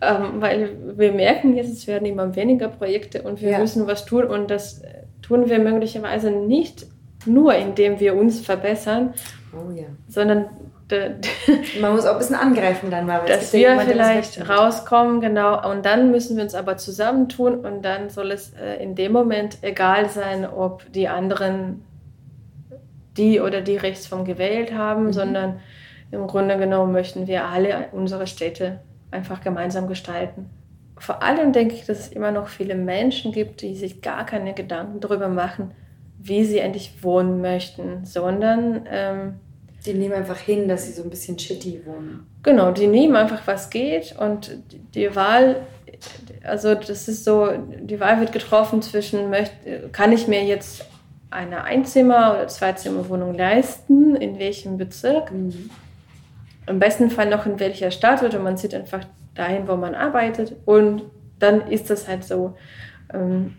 [0.00, 3.58] ähm, weil wir merken jetzt, es werden immer weniger Projekte und wir ja.
[3.58, 4.82] müssen was tun und das
[5.22, 6.86] tun wir möglicherweise nicht
[7.24, 9.14] nur, indem wir uns verbessern,
[9.54, 9.86] oh, ja.
[10.08, 10.46] sondern
[11.80, 13.22] man muss auch ein bisschen angreifen dann mal.
[13.26, 15.70] Dass wir vielleicht rauskommen, genau.
[15.70, 19.58] Und dann müssen wir uns aber zusammentun und dann soll es äh, in dem Moment
[19.62, 21.82] egal sein, ob die anderen
[23.16, 25.12] die oder die Rechtsform gewählt haben, mhm.
[25.12, 25.60] sondern
[26.10, 30.50] im Grunde genommen möchten wir alle unsere Städte einfach gemeinsam gestalten.
[30.98, 34.54] Vor allem denke ich, dass es immer noch viele Menschen gibt, die sich gar keine
[34.54, 35.72] Gedanken darüber machen,
[36.18, 39.34] wie sie endlich wohnen möchten, sondern ähm,
[39.84, 42.26] die nehmen einfach hin, dass sie so ein bisschen shitty wohnen.
[42.42, 44.58] Genau, die nehmen einfach, was geht und
[44.94, 45.66] die Wahl,
[46.44, 47.48] also das ist so,
[47.80, 50.84] die Wahl wird getroffen zwischen, möchte, kann ich mir jetzt
[51.32, 55.32] eine Einzimmer- oder Zweizimmerwohnung leisten, in welchem Bezirk?
[55.32, 55.70] Mhm.
[56.66, 60.54] Im besten Fall noch in welcher Stadt oder man zieht einfach dahin, wo man arbeitet
[60.64, 61.02] und
[61.38, 62.56] dann ist das halt so.
[63.12, 63.56] Ähm,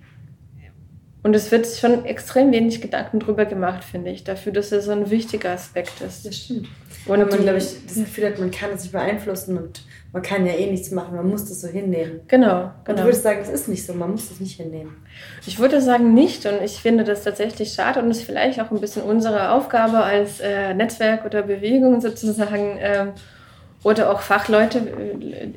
[1.24, 4.92] und es wird schon extrem wenig Gedanken drüber gemacht, finde ich, dafür, dass es so
[4.92, 6.26] ein wichtiger Aspekt ist.
[6.26, 6.68] Das stimmt.
[7.06, 9.82] Und Weil man, glaube ich, das Gefühl hat, man kann es nicht beeinflussen und
[10.14, 12.22] man kann ja eh nichts machen, man muss das so hinnehmen.
[12.28, 12.64] Genau, genau.
[12.64, 13.04] Und du genau.
[13.06, 14.96] würdest sagen, es ist nicht so, man muss das nicht hinnehmen.
[15.46, 16.46] Ich würde sagen, nicht.
[16.46, 19.98] Und ich finde das tatsächlich schade und es ist vielleicht auch ein bisschen unsere Aufgabe
[19.98, 23.08] als äh, Netzwerk oder Bewegung sozusagen äh,
[23.84, 24.80] oder auch Fachleute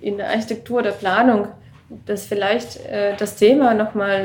[0.00, 1.48] in der Architektur oder Planung
[2.04, 4.24] das vielleicht äh, das Thema nochmal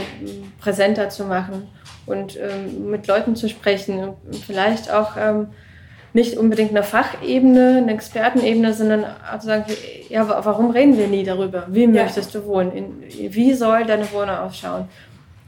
[0.59, 1.67] präsenter zu machen
[2.05, 4.13] und ähm, mit Leuten zu sprechen.
[4.45, 5.47] Vielleicht auch ähm,
[6.13, 9.05] nicht unbedingt eine Fachebene, eine Expertenebene, sondern
[9.39, 9.65] zu sagen,
[10.09, 11.67] ja, warum reden wir nie darüber?
[11.69, 11.87] Wie ja.
[11.87, 12.71] möchtest du wohnen?
[12.71, 14.89] In, wie soll deine Wohnung ausschauen?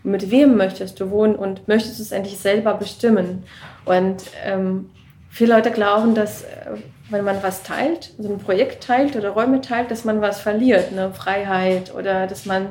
[0.03, 3.43] Mit wem möchtest du wohnen und möchtest du es endlich selber bestimmen?
[3.85, 4.89] Und ähm,
[5.29, 6.77] viele Leute glauben, dass äh,
[7.09, 10.91] wenn man was teilt, also ein Projekt teilt oder Räume teilt, dass man was verliert,
[10.91, 12.69] eine Freiheit oder dass man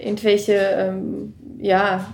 [0.00, 2.04] irgendwelche, ähm, ja,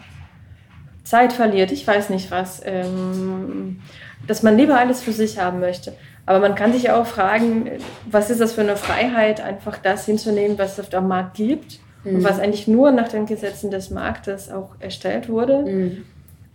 [1.04, 3.80] Zeit verliert, ich weiß nicht was, ähm,
[4.26, 5.94] dass man lieber alles für sich haben möchte.
[6.26, 7.70] Aber man kann sich auch fragen,
[8.10, 11.80] was ist das für eine Freiheit, einfach das hinzunehmen, was es auf dem Markt gibt
[12.04, 12.16] mhm.
[12.16, 15.62] und was eigentlich nur nach den Gesetzen des Marktes auch erstellt wurde.
[15.62, 16.04] Mhm.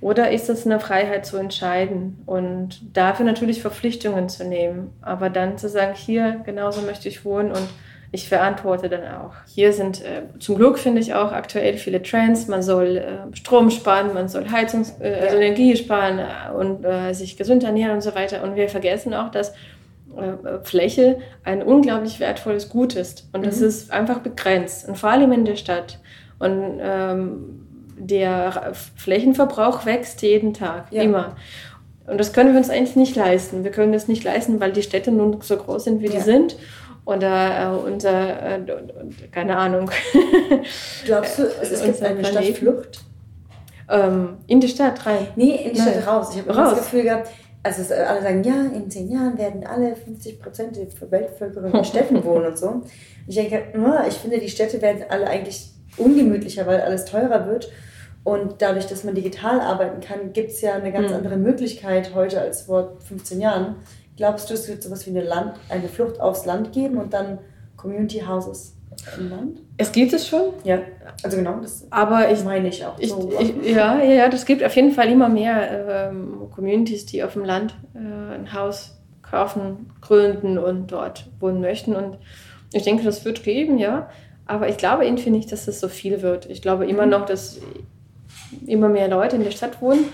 [0.01, 5.57] Oder ist es eine Freiheit zu entscheiden und dafür natürlich Verpflichtungen zu nehmen, aber dann
[5.57, 7.67] zu sagen, hier genauso möchte ich wohnen und
[8.11, 9.33] ich verantworte dann auch.
[9.47, 12.47] Hier sind äh, zum Glück, finde ich, auch aktuell viele Trends.
[12.47, 17.13] Man soll äh, Strom sparen, man soll Heizungs äh, also Energie sparen äh, und äh,
[17.13, 18.41] sich gesund ernähren und so weiter.
[18.43, 23.29] Und wir vergessen auch, dass äh, Fläche ein unglaublich wertvolles Gut ist.
[23.31, 23.67] Und das mhm.
[23.67, 24.87] ist einfach begrenzt.
[24.87, 25.99] Und vor allem in der Stadt.
[26.39, 31.03] Und ähm, der Flächenverbrauch wächst jeden Tag, ja.
[31.03, 31.35] immer.
[32.07, 33.63] Und das können wir uns eigentlich nicht leisten.
[33.63, 36.13] Wir können das nicht leisten, weil die Städte nun so groß sind, wie ja.
[36.13, 36.55] die sind
[37.09, 38.61] oder äh, unser, äh,
[39.31, 39.89] keine Ahnung.
[41.05, 42.55] Glaubst du, es, es gibt eine Planeten.
[42.55, 43.05] Stadtflucht?
[43.89, 45.27] Ähm, in die Stadt rein?
[45.35, 45.93] Nee, in die Nein.
[45.93, 46.29] Stadt raus.
[46.35, 47.29] Ich habe das Gefühl gehabt,
[47.63, 51.83] also es, alle sagen, ja, in zehn Jahren werden alle 50 Prozent der Weltbevölkerung in
[51.83, 52.83] Städten wohnen und so.
[53.27, 53.63] Ich denke,
[54.07, 57.71] ich finde, die Städte werden alle eigentlich ungemütlicher, weil alles teurer wird.
[58.23, 61.17] Und dadurch, dass man digital arbeiten kann, gibt es ja eine ganz mhm.
[61.17, 63.77] andere Möglichkeit heute als vor 15 Jahren.
[64.19, 67.37] Glaubst du, es wird sowas wie eine, Land, eine Flucht aufs Land geben und dann
[67.77, 68.75] Community Houses
[69.17, 69.61] im Land?
[69.77, 70.55] Es gibt es schon.
[70.65, 70.79] Ja,
[71.23, 72.99] also genau, das Aber ich, meine ich auch.
[72.99, 73.31] Ich, so.
[73.39, 77.31] ich, ja, ja, ja, das gibt auf jeden Fall immer mehr ähm, Communities, die auf
[77.31, 81.95] dem Land äh, ein Haus kaufen, gründen und dort wohnen möchten.
[81.95, 82.17] Und
[82.73, 84.09] ich denke, das wird geben, ja.
[84.45, 86.45] Aber ich glaube irgendwie nicht, dass das so viel wird.
[86.47, 87.11] Ich glaube immer mhm.
[87.11, 87.61] noch, dass
[88.67, 90.09] immer mehr Leute in der Stadt wohnen.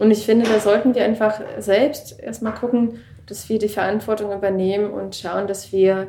[0.00, 4.90] Und ich finde, da sollten wir einfach selbst erstmal gucken, dass wir die Verantwortung übernehmen
[4.90, 6.08] und schauen, dass wir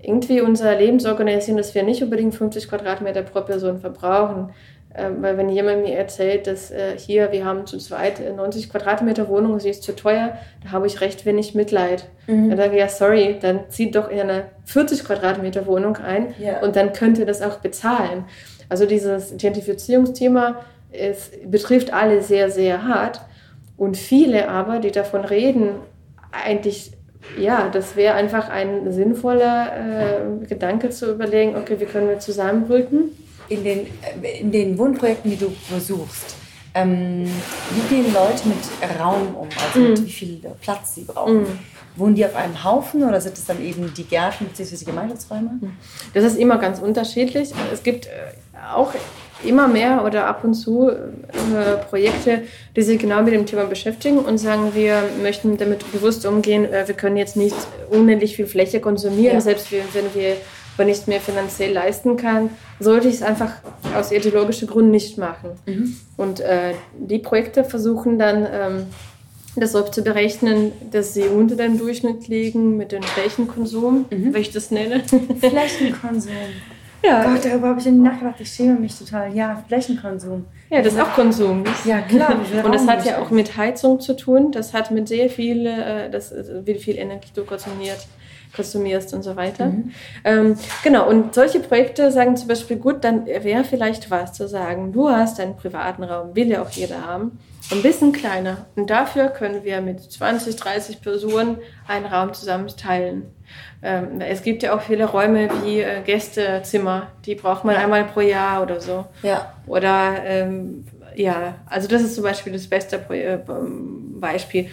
[0.00, 4.50] irgendwie unser Leben so organisieren, dass wir nicht unbedingt 50 Quadratmeter pro Person verbrauchen.
[4.96, 9.28] Ähm, weil wenn jemand mir erzählt, dass äh, hier, wir haben zu zweit 90 Quadratmeter
[9.28, 12.04] Wohnung, sie ist zu teuer, da habe ich recht wenig Mitleid.
[12.28, 12.50] Mhm.
[12.50, 16.60] Dann sage ich, ja, sorry, dann zieht doch in eine 40 Quadratmeter Wohnung ein ja.
[16.60, 18.24] und dann könnt ihr das auch bezahlen.
[18.68, 20.60] Also dieses Identifizierungsthema
[20.94, 23.20] es betrifft alle sehr, sehr hart.
[23.76, 25.70] Und viele aber, die davon reden,
[26.44, 26.92] eigentlich,
[27.38, 33.10] ja, das wäre einfach ein sinnvoller äh, Gedanke zu überlegen, okay, wie können wir zusammenrücken?
[33.48, 33.86] In den,
[34.22, 36.36] äh, in den Wohnprojekten, die du versuchst,
[36.74, 39.90] ähm, wie gehen Leute mit Raum um, also mm.
[39.90, 41.42] mit wie viel Platz sie brauchen?
[41.42, 41.58] Mm.
[41.96, 44.76] Wohnen die auf einem Haufen oder sind es dann eben die Gärten bzw.
[44.78, 45.60] die Gemeinschaftsräume?
[46.12, 47.52] Das ist immer ganz unterschiedlich.
[47.72, 48.10] Es gibt äh,
[48.74, 48.92] auch
[49.44, 52.42] immer mehr oder ab und zu äh, Projekte,
[52.76, 56.86] die sich genau mit dem Thema beschäftigen und sagen, wir möchten damit bewusst umgehen, äh,
[56.86, 57.56] wir können jetzt nicht
[57.90, 59.40] unendlich viel Fläche konsumieren, ja.
[59.40, 60.36] selbst wenn wir
[60.76, 63.52] aber nicht mehr finanziell leisten kann, sollte ich es einfach
[63.94, 65.50] aus ideologischen Gründen nicht machen.
[65.66, 65.96] Mhm.
[66.16, 68.86] Und äh, die Projekte versuchen dann, ähm,
[69.56, 74.34] das so zu berechnen, dass sie unter dem Durchschnitt liegen mit dem Flächenkonsum, mhm.
[74.34, 75.04] wie ich das nenne.
[75.40, 76.32] Flächenkonsum.
[77.04, 77.24] Ja.
[77.24, 78.36] Gott, darüber habe ich nicht nachgedacht.
[78.38, 79.34] Ich schäme mich total.
[79.34, 80.46] Ja, Flächenkonsum.
[80.70, 81.64] Ja, das ist auch Konsum.
[81.84, 82.34] Ja, klar.
[82.64, 84.52] Und das hat ja auch mit Heizung zu tun.
[84.52, 88.06] Das hat mit sehr viel, äh, das, äh, wie viel Energie du konsumiert,
[88.56, 89.66] konsumierst und so weiter.
[89.66, 89.92] Mhm.
[90.24, 94.92] Ähm, genau, und solche Projekte sagen zum Beispiel, gut, dann wäre vielleicht was zu sagen.
[94.92, 97.38] Du hast einen privaten Raum, will ja auch jeder haben
[97.70, 98.66] ein bisschen kleiner.
[98.76, 103.30] Und dafür können wir mit 20, 30 Personen einen Raum zusammen teilen.
[103.82, 108.20] Ähm, es gibt ja auch viele Räume wie äh, Gästezimmer, die braucht man einmal pro
[108.20, 109.06] Jahr oder so.
[109.22, 109.54] Ja.
[109.66, 113.38] Oder ähm, ja, also das ist zum Beispiel das beste äh,
[114.18, 114.70] Beispiel.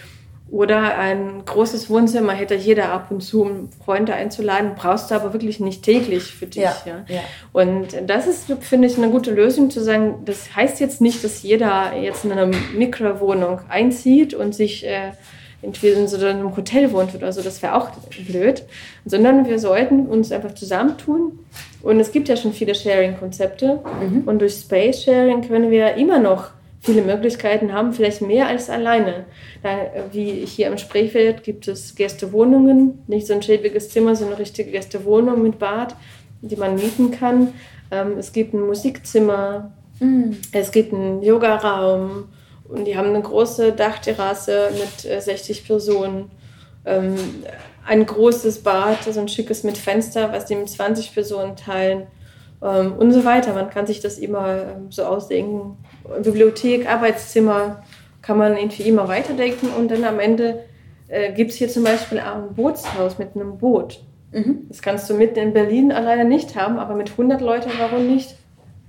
[0.51, 5.31] Oder ein großes Wohnzimmer hätte jeder ab und zu, um Freunde einzuladen, brauchst du aber
[5.31, 6.63] wirklich nicht täglich für dich.
[6.63, 7.05] Ja, ja.
[7.07, 7.21] ja.
[7.53, 11.41] Und das ist, finde ich, eine gute Lösung zu sagen, das heißt jetzt nicht, dass
[11.41, 15.11] jeder jetzt in einer Mikrowohnung einzieht und sich äh,
[15.61, 17.91] entweder in so einem Hotel wohnt oder so, das wäre auch
[18.27, 18.63] blöd,
[19.05, 21.39] sondern wir sollten uns einfach zusammentun.
[21.81, 24.23] Und es gibt ja schon viele Sharing-Konzepte mhm.
[24.25, 26.49] und durch Space Sharing können wir immer noch
[26.81, 29.25] viele Möglichkeiten haben, vielleicht mehr als alleine.
[29.61, 29.69] Da,
[30.11, 34.71] wie hier im Spreefeld gibt es Gästewohnungen, nicht so ein schäbiges Zimmer, sondern eine richtige
[34.71, 35.95] Gästewohnung mit Bad.
[36.43, 37.53] die man mieten kann.
[37.91, 40.31] Ähm, es gibt ein Musikzimmer, mm.
[40.53, 42.29] es gibt einen Yogaraum
[42.67, 46.31] und die haben eine große Dachterrasse mit äh, 60 Personen.
[46.83, 47.13] Ähm,
[47.85, 52.07] ein großes Bad, so ein schickes mit Fenster, was die mit 20 Personen teilen
[52.61, 53.53] ähm, und so weiter.
[53.53, 55.77] Man kann sich das immer ähm, so ausdenken.
[56.23, 57.83] Bibliothek, Arbeitszimmer
[58.21, 60.63] kann man irgendwie immer weiterdenken und dann am Ende
[61.07, 63.99] äh, gibt es hier zum Beispiel auch ein Bootshaus mit einem Boot.
[64.31, 64.65] Mhm.
[64.69, 68.35] Das kannst du mitten in Berlin alleine nicht haben, aber mit 100 Leuten warum nicht?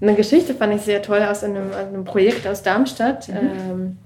[0.00, 3.28] Eine Geschichte fand ich sehr toll aus einem, einem Projekt aus Darmstadt.
[3.28, 3.34] Mhm.
[3.36, 3.98] Ähm,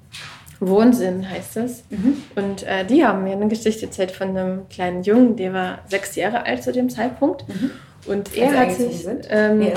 [0.61, 1.85] Wohnsinn heißt es.
[1.91, 2.23] Mhm.
[2.35, 6.17] Und äh, die haben mir eine Geschichte erzählt von einem kleinen Jungen, der war sechs
[6.17, 7.49] Jahre alt zu dem Zeitpunkt.
[7.49, 7.71] Mhm.
[8.07, 9.75] Und er hat sich ähm, nee,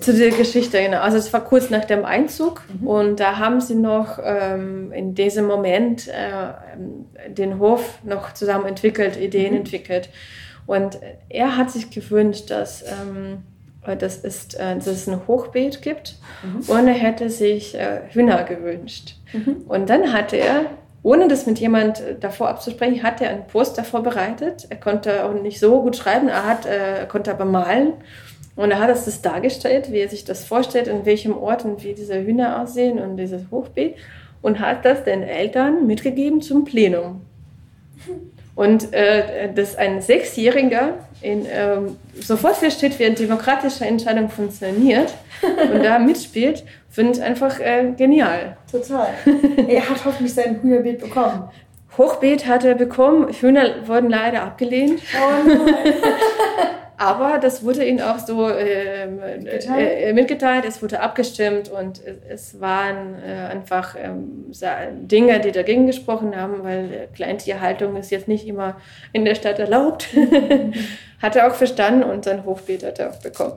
[0.00, 1.00] zu der Geschichte, genau.
[1.00, 2.86] Also es war kurz nach dem Einzug mhm.
[2.86, 9.16] und da haben sie noch ähm, in diesem Moment äh, den Hof noch zusammen entwickelt,
[9.16, 9.58] Ideen mhm.
[9.60, 10.10] entwickelt.
[10.66, 13.42] Und er hat sich gewünscht, dass, ähm,
[13.98, 16.68] das ist, äh, dass es ein Hochbeet gibt mhm.
[16.68, 19.14] und er hätte sich äh, Hühner gewünscht.
[19.32, 19.64] Mhm.
[19.68, 20.66] Und dann hatte er
[21.06, 24.66] ohne das mit jemand äh, davor abzusprechen, hat er einen Poster vorbereitet.
[24.70, 27.92] Er konnte auch nicht so gut schreiben, er, hat, äh, konnte aber malen.
[28.56, 31.94] Und er hat das dargestellt, wie er sich das vorstellt, in welchem Ort und wie
[31.94, 33.94] diese Hühner aussehen und dieses Hochbeet.
[34.42, 37.20] Und hat das den Eltern mitgegeben zum Plenum.
[38.56, 45.14] Und äh, dass ein Sechsjähriger in, ähm, sofort versteht, wie eine demokratische Entscheidung funktioniert
[45.72, 48.56] und da mitspielt, finde ich einfach äh, genial.
[48.72, 49.08] Total.
[49.68, 51.50] er hat hoffentlich sein Hühnerbild bekommen.
[51.98, 53.30] Hochbeet hat er bekommen.
[53.30, 55.00] Hühner wurden leider abgelehnt.
[55.14, 55.94] Oh nein.
[56.98, 60.00] Aber das wurde ihnen auch so äh, mitgeteilt?
[60.00, 64.52] Äh, mitgeteilt, es wurde abgestimmt und es waren äh, einfach ähm,
[65.02, 68.76] Dinge, die dagegen gesprochen haben, weil Kleintierhaltung ist jetzt nicht immer
[69.12, 70.08] in der Stadt erlaubt.
[71.22, 73.54] hat er auch verstanden und sein Hochbeet hat er auch bekommen.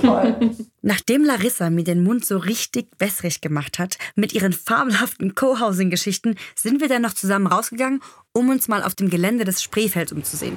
[0.00, 0.36] Toll.
[0.82, 6.80] Nachdem Larissa mir den Mund so richtig wässrig gemacht hat mit ihren fabelhaften Co-Housing-Geschichten, sind
[6.80, 10.56] wir dann noch zusammen rausgegangen, um uns mal auf dem Gelände des Spreefelds umzusehen.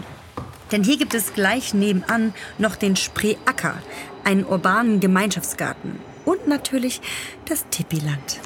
[0.72, 3.76] Denn hier gibt es gleich nebenan noch den Spreeacker,
[4.24, 7.02] einen urbanen Gemeinschaftsgarten und natürlich
[7.48, 8.40] das Tippiland.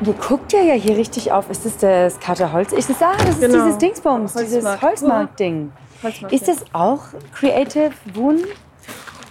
[0.00, 1.50] Und ihr guckt ja, ja hier richtig auf.
[1.50, 2.72] Ist das das Kater Holz?
[2.72, 3.58] Ist das, ah, das genau.
[3.58, 5.72] ist dieses Dingsbums, dieses Holzmarkt-Ding.
[6.02, 7.00] Holzmarkt, ist das auch
[7.34, 8.44] Creative Wohnen?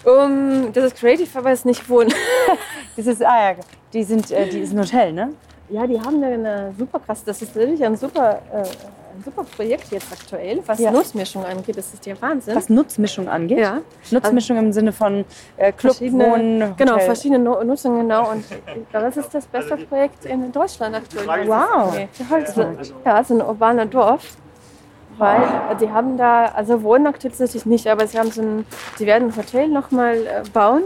[0.04, 2.14] Um, das ist Creative, aber es ist nicht Wohnen.
[2.98, 3.56] das ist, ah ja,
[3.94, 5.34] die sind, äh, die ist ein Hotel, ne?
[5.70, 8.64] Ja, die haben eine super krass, das ist wirklich ein super, äh,
[9.18, 10.92] ein super Projekt jetzt aktuell, was ja.
[10.92, 11.78] Nutzmischung angeht.
[11.78, 12.56] Das ist ja Wahnsinn.
[12.56, 13.60] Was Nutzmischung angeht?
[13.60, 13.82] Ja.
[14.12, 15.26] Nutzmischung also, im Sinne von
[15.58, 16.74] äh, Club, Wohnen, Hotel.
[16.78, 18.32] Genau, verschiedene Nutzungen, genau.
[18.32, 21.48] Und ich glaube, das ist das beste Projekt in Deutschland aktuell.
[21.48, 21.90] Wow.
[21.90, 22.08] Okay.
[23.06, 24.38] Ja, es ist ein urbaner Dorf.
[25.18, 25.42] Weil
[25.82, 28.66] die haben da, also Wohnen aktuell tatsächlich nicht, aber sie haben so ein,
[28.98, 30.84] sie werden ein Hotel nochmal äh, bauen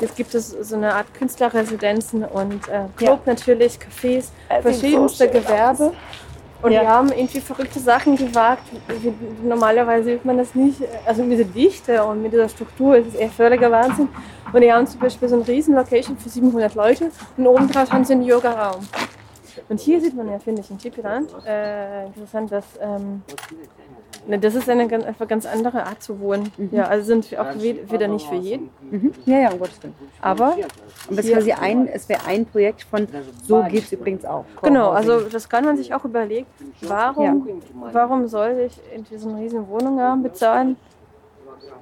[0.00, 3.32] Jetzt gibt es so eine Art Künstlerresidenzen und äh, Club ja.
[3.32, 5.92] natürlich, Cafés, äh, verschiedenste so Gewerbe.
[6.62, 6.80] Und ja.
[6.80, 8.64] die haben irgendwie verrückte Sachen gewagt.
[9.42, 10.82] Normalerweise sieht man das nicht.
[11.06, 14.08] Also mit dieser Dichte und mit dieser Struktur ist es eher völliger Wahnsinn.
[14.52, 17.90] Und die haben zum Beispiel so eine riesen Location für 700 Leute und oben drauf
[17.90, 18.86] haben sie einen Yoga-Raum.
[19.68, 23.22] Und hier sieht man ja, finde ich, in Tipiland äh, interessant, dass ähm,
[24.26, 26.52] Ne, das ist eine ganz, einfach ganz andere Art zu wohnen.
[26.56, 26.68] Mhm.
[26.72, 28.70] Ja, also sind wir auch wieder nicht für jeden.
[28.90, 29.12] Mhm.
[29.24, 29.94] Ja, ja, um Gottes Willen.
[30.20, 30.56] Aber,
[31.08, 33.08] Aber es, quasi ein, es wäre ein Projekt von,
[33.42, 34.44] so geht es übrigens auch.
[34.62, 36.46] Genau, also das kann man sich auch überlegen.
[36.82, 37.54] Warum, ja.
[37.92, 40.76] warum soll ich in diesen riesen Wohnungen bezahlen?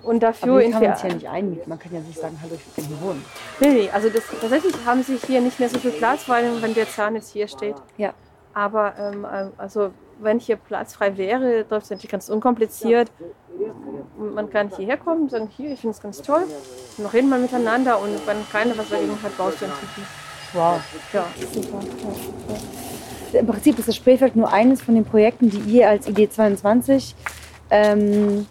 [0.02, 1.68] Und dafür Aber kann man es ja nicht einmieten.
[1.68, 3.24] Man kann ja nicht sagen, hallo, ich will hier wohnen.
[3.60, 6.62] Nee, nee, also das, tatsächlich haben sie hier nicht mehr so viel Platz, vor allem
[6.62, 7.74] wenn der Zahn jetzt hier steht.
[7.96, 8.12] Ja.
[8.54, 13.10] Aber ähm, also wenn hier Platz frei wäre, läuft es natürlich ganz unkompliziert.
[14.16, 16.44] Man kann hierher kommen und sagen, hier, ich finde es ganz toll.
[16.96, 20.06] Und noch reden wir miteinander und wenn keiner was dagegen hat, baust du entwickeln.
[20.52, 20.80] Wow.
[21.12, 21.80] Ja, super.
[23.32, 27.14] Im Prinzip ist das Spreefeld nur eines von den Projekten, die ihr als Idee 22
[27.70, 28.46] ähm,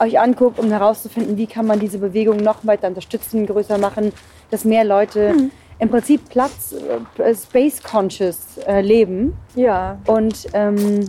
[0.00, 4.12] euch anguckt, um herauszufinden, wie kann man diese Bewegung noch weiter unterstützen, größer machen,
[4.50, 6.74] dass mehr Leute mhm im Prinzip Platz,
[7.18, 9.36] äh, Space Conscious äh, leben.
[9.56, 9.98] Ja.
[10.06, 11.08] Und ähm,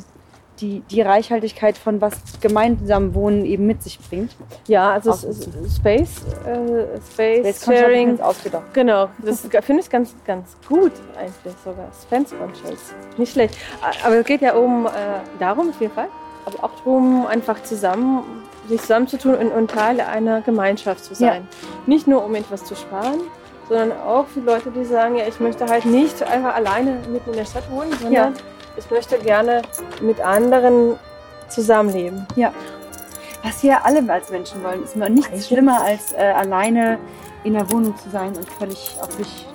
[0.61, 4.35] die, die Reichhaltigkeit von was gemeinsam Wohnen eben mit sich bringt.
[4.67, 8.19] Ja, also Space, äh, Space, Space Sharing.
[8.21, 8.73] Ausgedacht.
[8.73, 11.89] Genau, das finde ich ganz, ganz gut eigentlich sogar.
[12.01, 12.93] Space Conscious.
[13.17, 13.57] Nicht schlecht.
[14.05, 14.89] Aber es geht ja um äh,
[15.39, 16.09] darum auf jeden Fall,
[16.45, 18.23] aber auch darum, einfach zusammen
[18.67, 21.47] sich zusammenzutun und, und Teil einer Gemeinschaft zu sein.
[21.49, 21.67] Ja.
[21.87, 23.19] Nicht nur um etwas zu sparen,
[23.67, 27.37] sondern auch für Leute, die sagen, ja, ich möchte halt nicht einfach alleine mitten in
[27.37, 28.31] der Stadt wohnen, sondern ja.
[28.77, 29.61] ich möchte gerne
[30.01, 30.97] mit anderen
[31.47, 32.25] zusammenleben.
[32.35, 32.53] Ja.
[33.43, 34.83] Was wir alle als Menschen wollen.
[34.83, 35.45] Es ist nichts Eigentlich.
[35.47, 36.99] schlimmer, als äh, alleine
[37.43, 39.47] in der Wohnung zu sein und völlig auf sich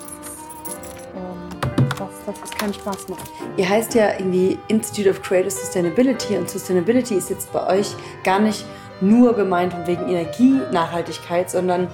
[1.15, 1.59] ähm,
[1.97, 3.31] das, das ist keinen Spaß macht.
[3.55, 8.39] Ihr heißt ja irgendwie Institute of Creative Sustainability und Sustainability ist jetzt bei euch gar
[8.39, 8.65] nicht
[8.99, 11.87] nur gemeint wegen Energienachhaltigkeit, sondern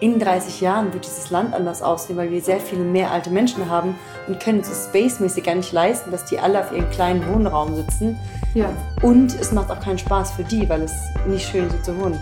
[0.00, 3.70] in 30 Jahren wird dieses Land anders aussehen, weil wir sehr viele mehr alte Menschen
[3.70, 3.94] haben
[4.26, 8.18] und können es spacemäßig gar nicht leisten, dass die alle auf ihrem kleinen Wohnraum sitzen.
[8.54, 8.70] Ja.
[9.02, 10.92] Und es macht auch keinen Spaß für die, weil es
[11.26, 12.18] nicht schön ist zu wohnen.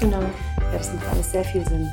[0.00, 0.20] Genau.
[0.20, 1.88] Ja, das macht alles sehr viel Sinn.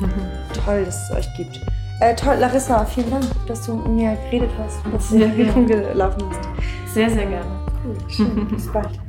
[0.64, 1.60] toll, dass es euch gibt.
[2.00, 5.28] Äh, toll, Larissa, vielen Dank, dass du mit mir geredet hast und dass du sehr
[5.28, 6.94] mir gelaufen hast.
[6.94, 7.50] Sehr, sehr gerne.
[7.84, 8.48] Cool, schön.
[8.50, 9.05] Bis bald.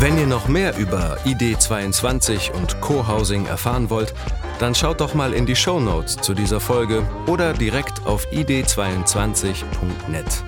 [0.00, 4.14] Wenn ihr noch mehr über ID22 und Co-Housing erfahren wollt,
[4.60, 10.44] dann schaut doch mal in die Show Notes zu dieser Folge oder direkt auf id22.net.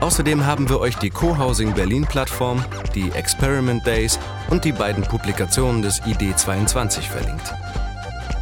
[0.00, 2.64] Außerdem haben wir euch die Co-Housing Berlin Plattform,
[2.96, 4.18] die Experiment Days
[4.50, 7.54] und die beiden Publikationen des ID22 verlinkt.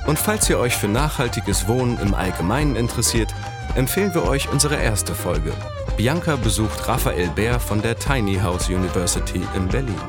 [0.07, 3.35] Und falls ihr euch für nachhaltiges Wohnen im Allgemeinen interessiert,
[3.75, 5.53] empfehlen wir euch unsere erste Folge.
[5.97, 10.01] Bianca besucht Raphael Bär von der Tiny House University in Berlin.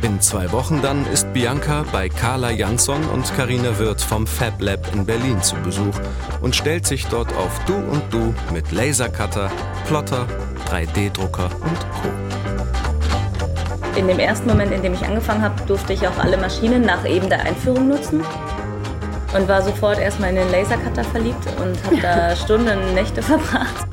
[0.00, 4.92] In zwei Wochen dann ist Bianca bei Carla Jansson und Karina Wirth vom Fab Lab
[4.94, 5.94] in Berlin zu Besuch
[6.40, 9.50] und stellt sich dort auf Du und Du mit Lasercutter,
[9.86, 10.26] Plotter,
[10.70, 12.08] 3D-Drucker und Co.
[13.98, 17.06] In dem ersten Moment, in dem ich angefangen habe, durfte ich auch alle Maschinen nach
[17.06, 18.24] eben der Einführung nutzen
[19.34, 23.86] und war sofort erstmal in den Lasercutter verliebt und habe da Stunden, Nächte verbracht.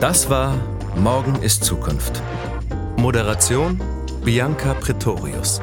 [0.00, 0.54] Das war
[0.96, 2.22] Morgen ist Zukunft.
[2.96, 3.80] Moderation
[4.24, 5.60] Bianca Pretorius.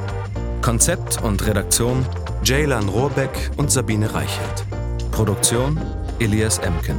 [0.61, 2.05] Konzept und Redaktion
[2.43, 4.65] Jaylan Rohrbeck und Sabine Reichelt.
[5.11, 5.79] Produktion
[6.19, 6.97] Elias Emken.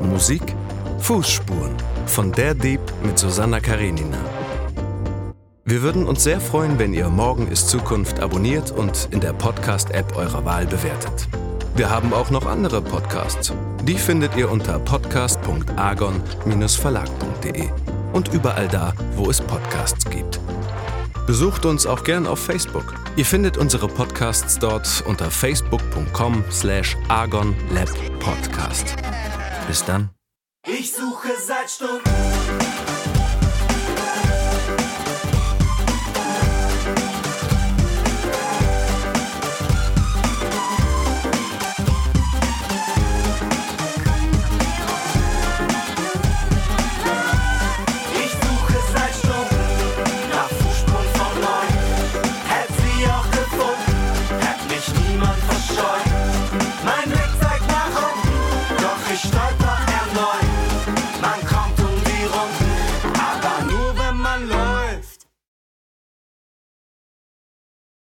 [0.00, 0.54] Musik
[0.98, 1.74] Fußspuren
[2.06, 4.18] von Der Dieb mit Susanna Karenina.
[5.66, 10.14] Wir würden uns sehr freuen, wenn ihr Morgen ist Zukunft abonniert und in der Podcast-App
[10.14, 11.26] eurer Wahl bewertet.
[11.74, 13.50] Wir haben auch noch andere Podcasts.
[13.82, 17.70] Die findet ihr unter podcast.argon-verlag.de
[18.12, 20.38] und überall da, wo es Podcasts gibt.
[21.26, 22.92] Besucht uns auch gern auf Facebook.
[23.16, 28.96] Ihr findet unsere Podcasts dort unter facebook.com slash argonlabpodcast.
[29.66, 30.10] Bis dann.
[30.66, 32.33] Ich suche seit Stunden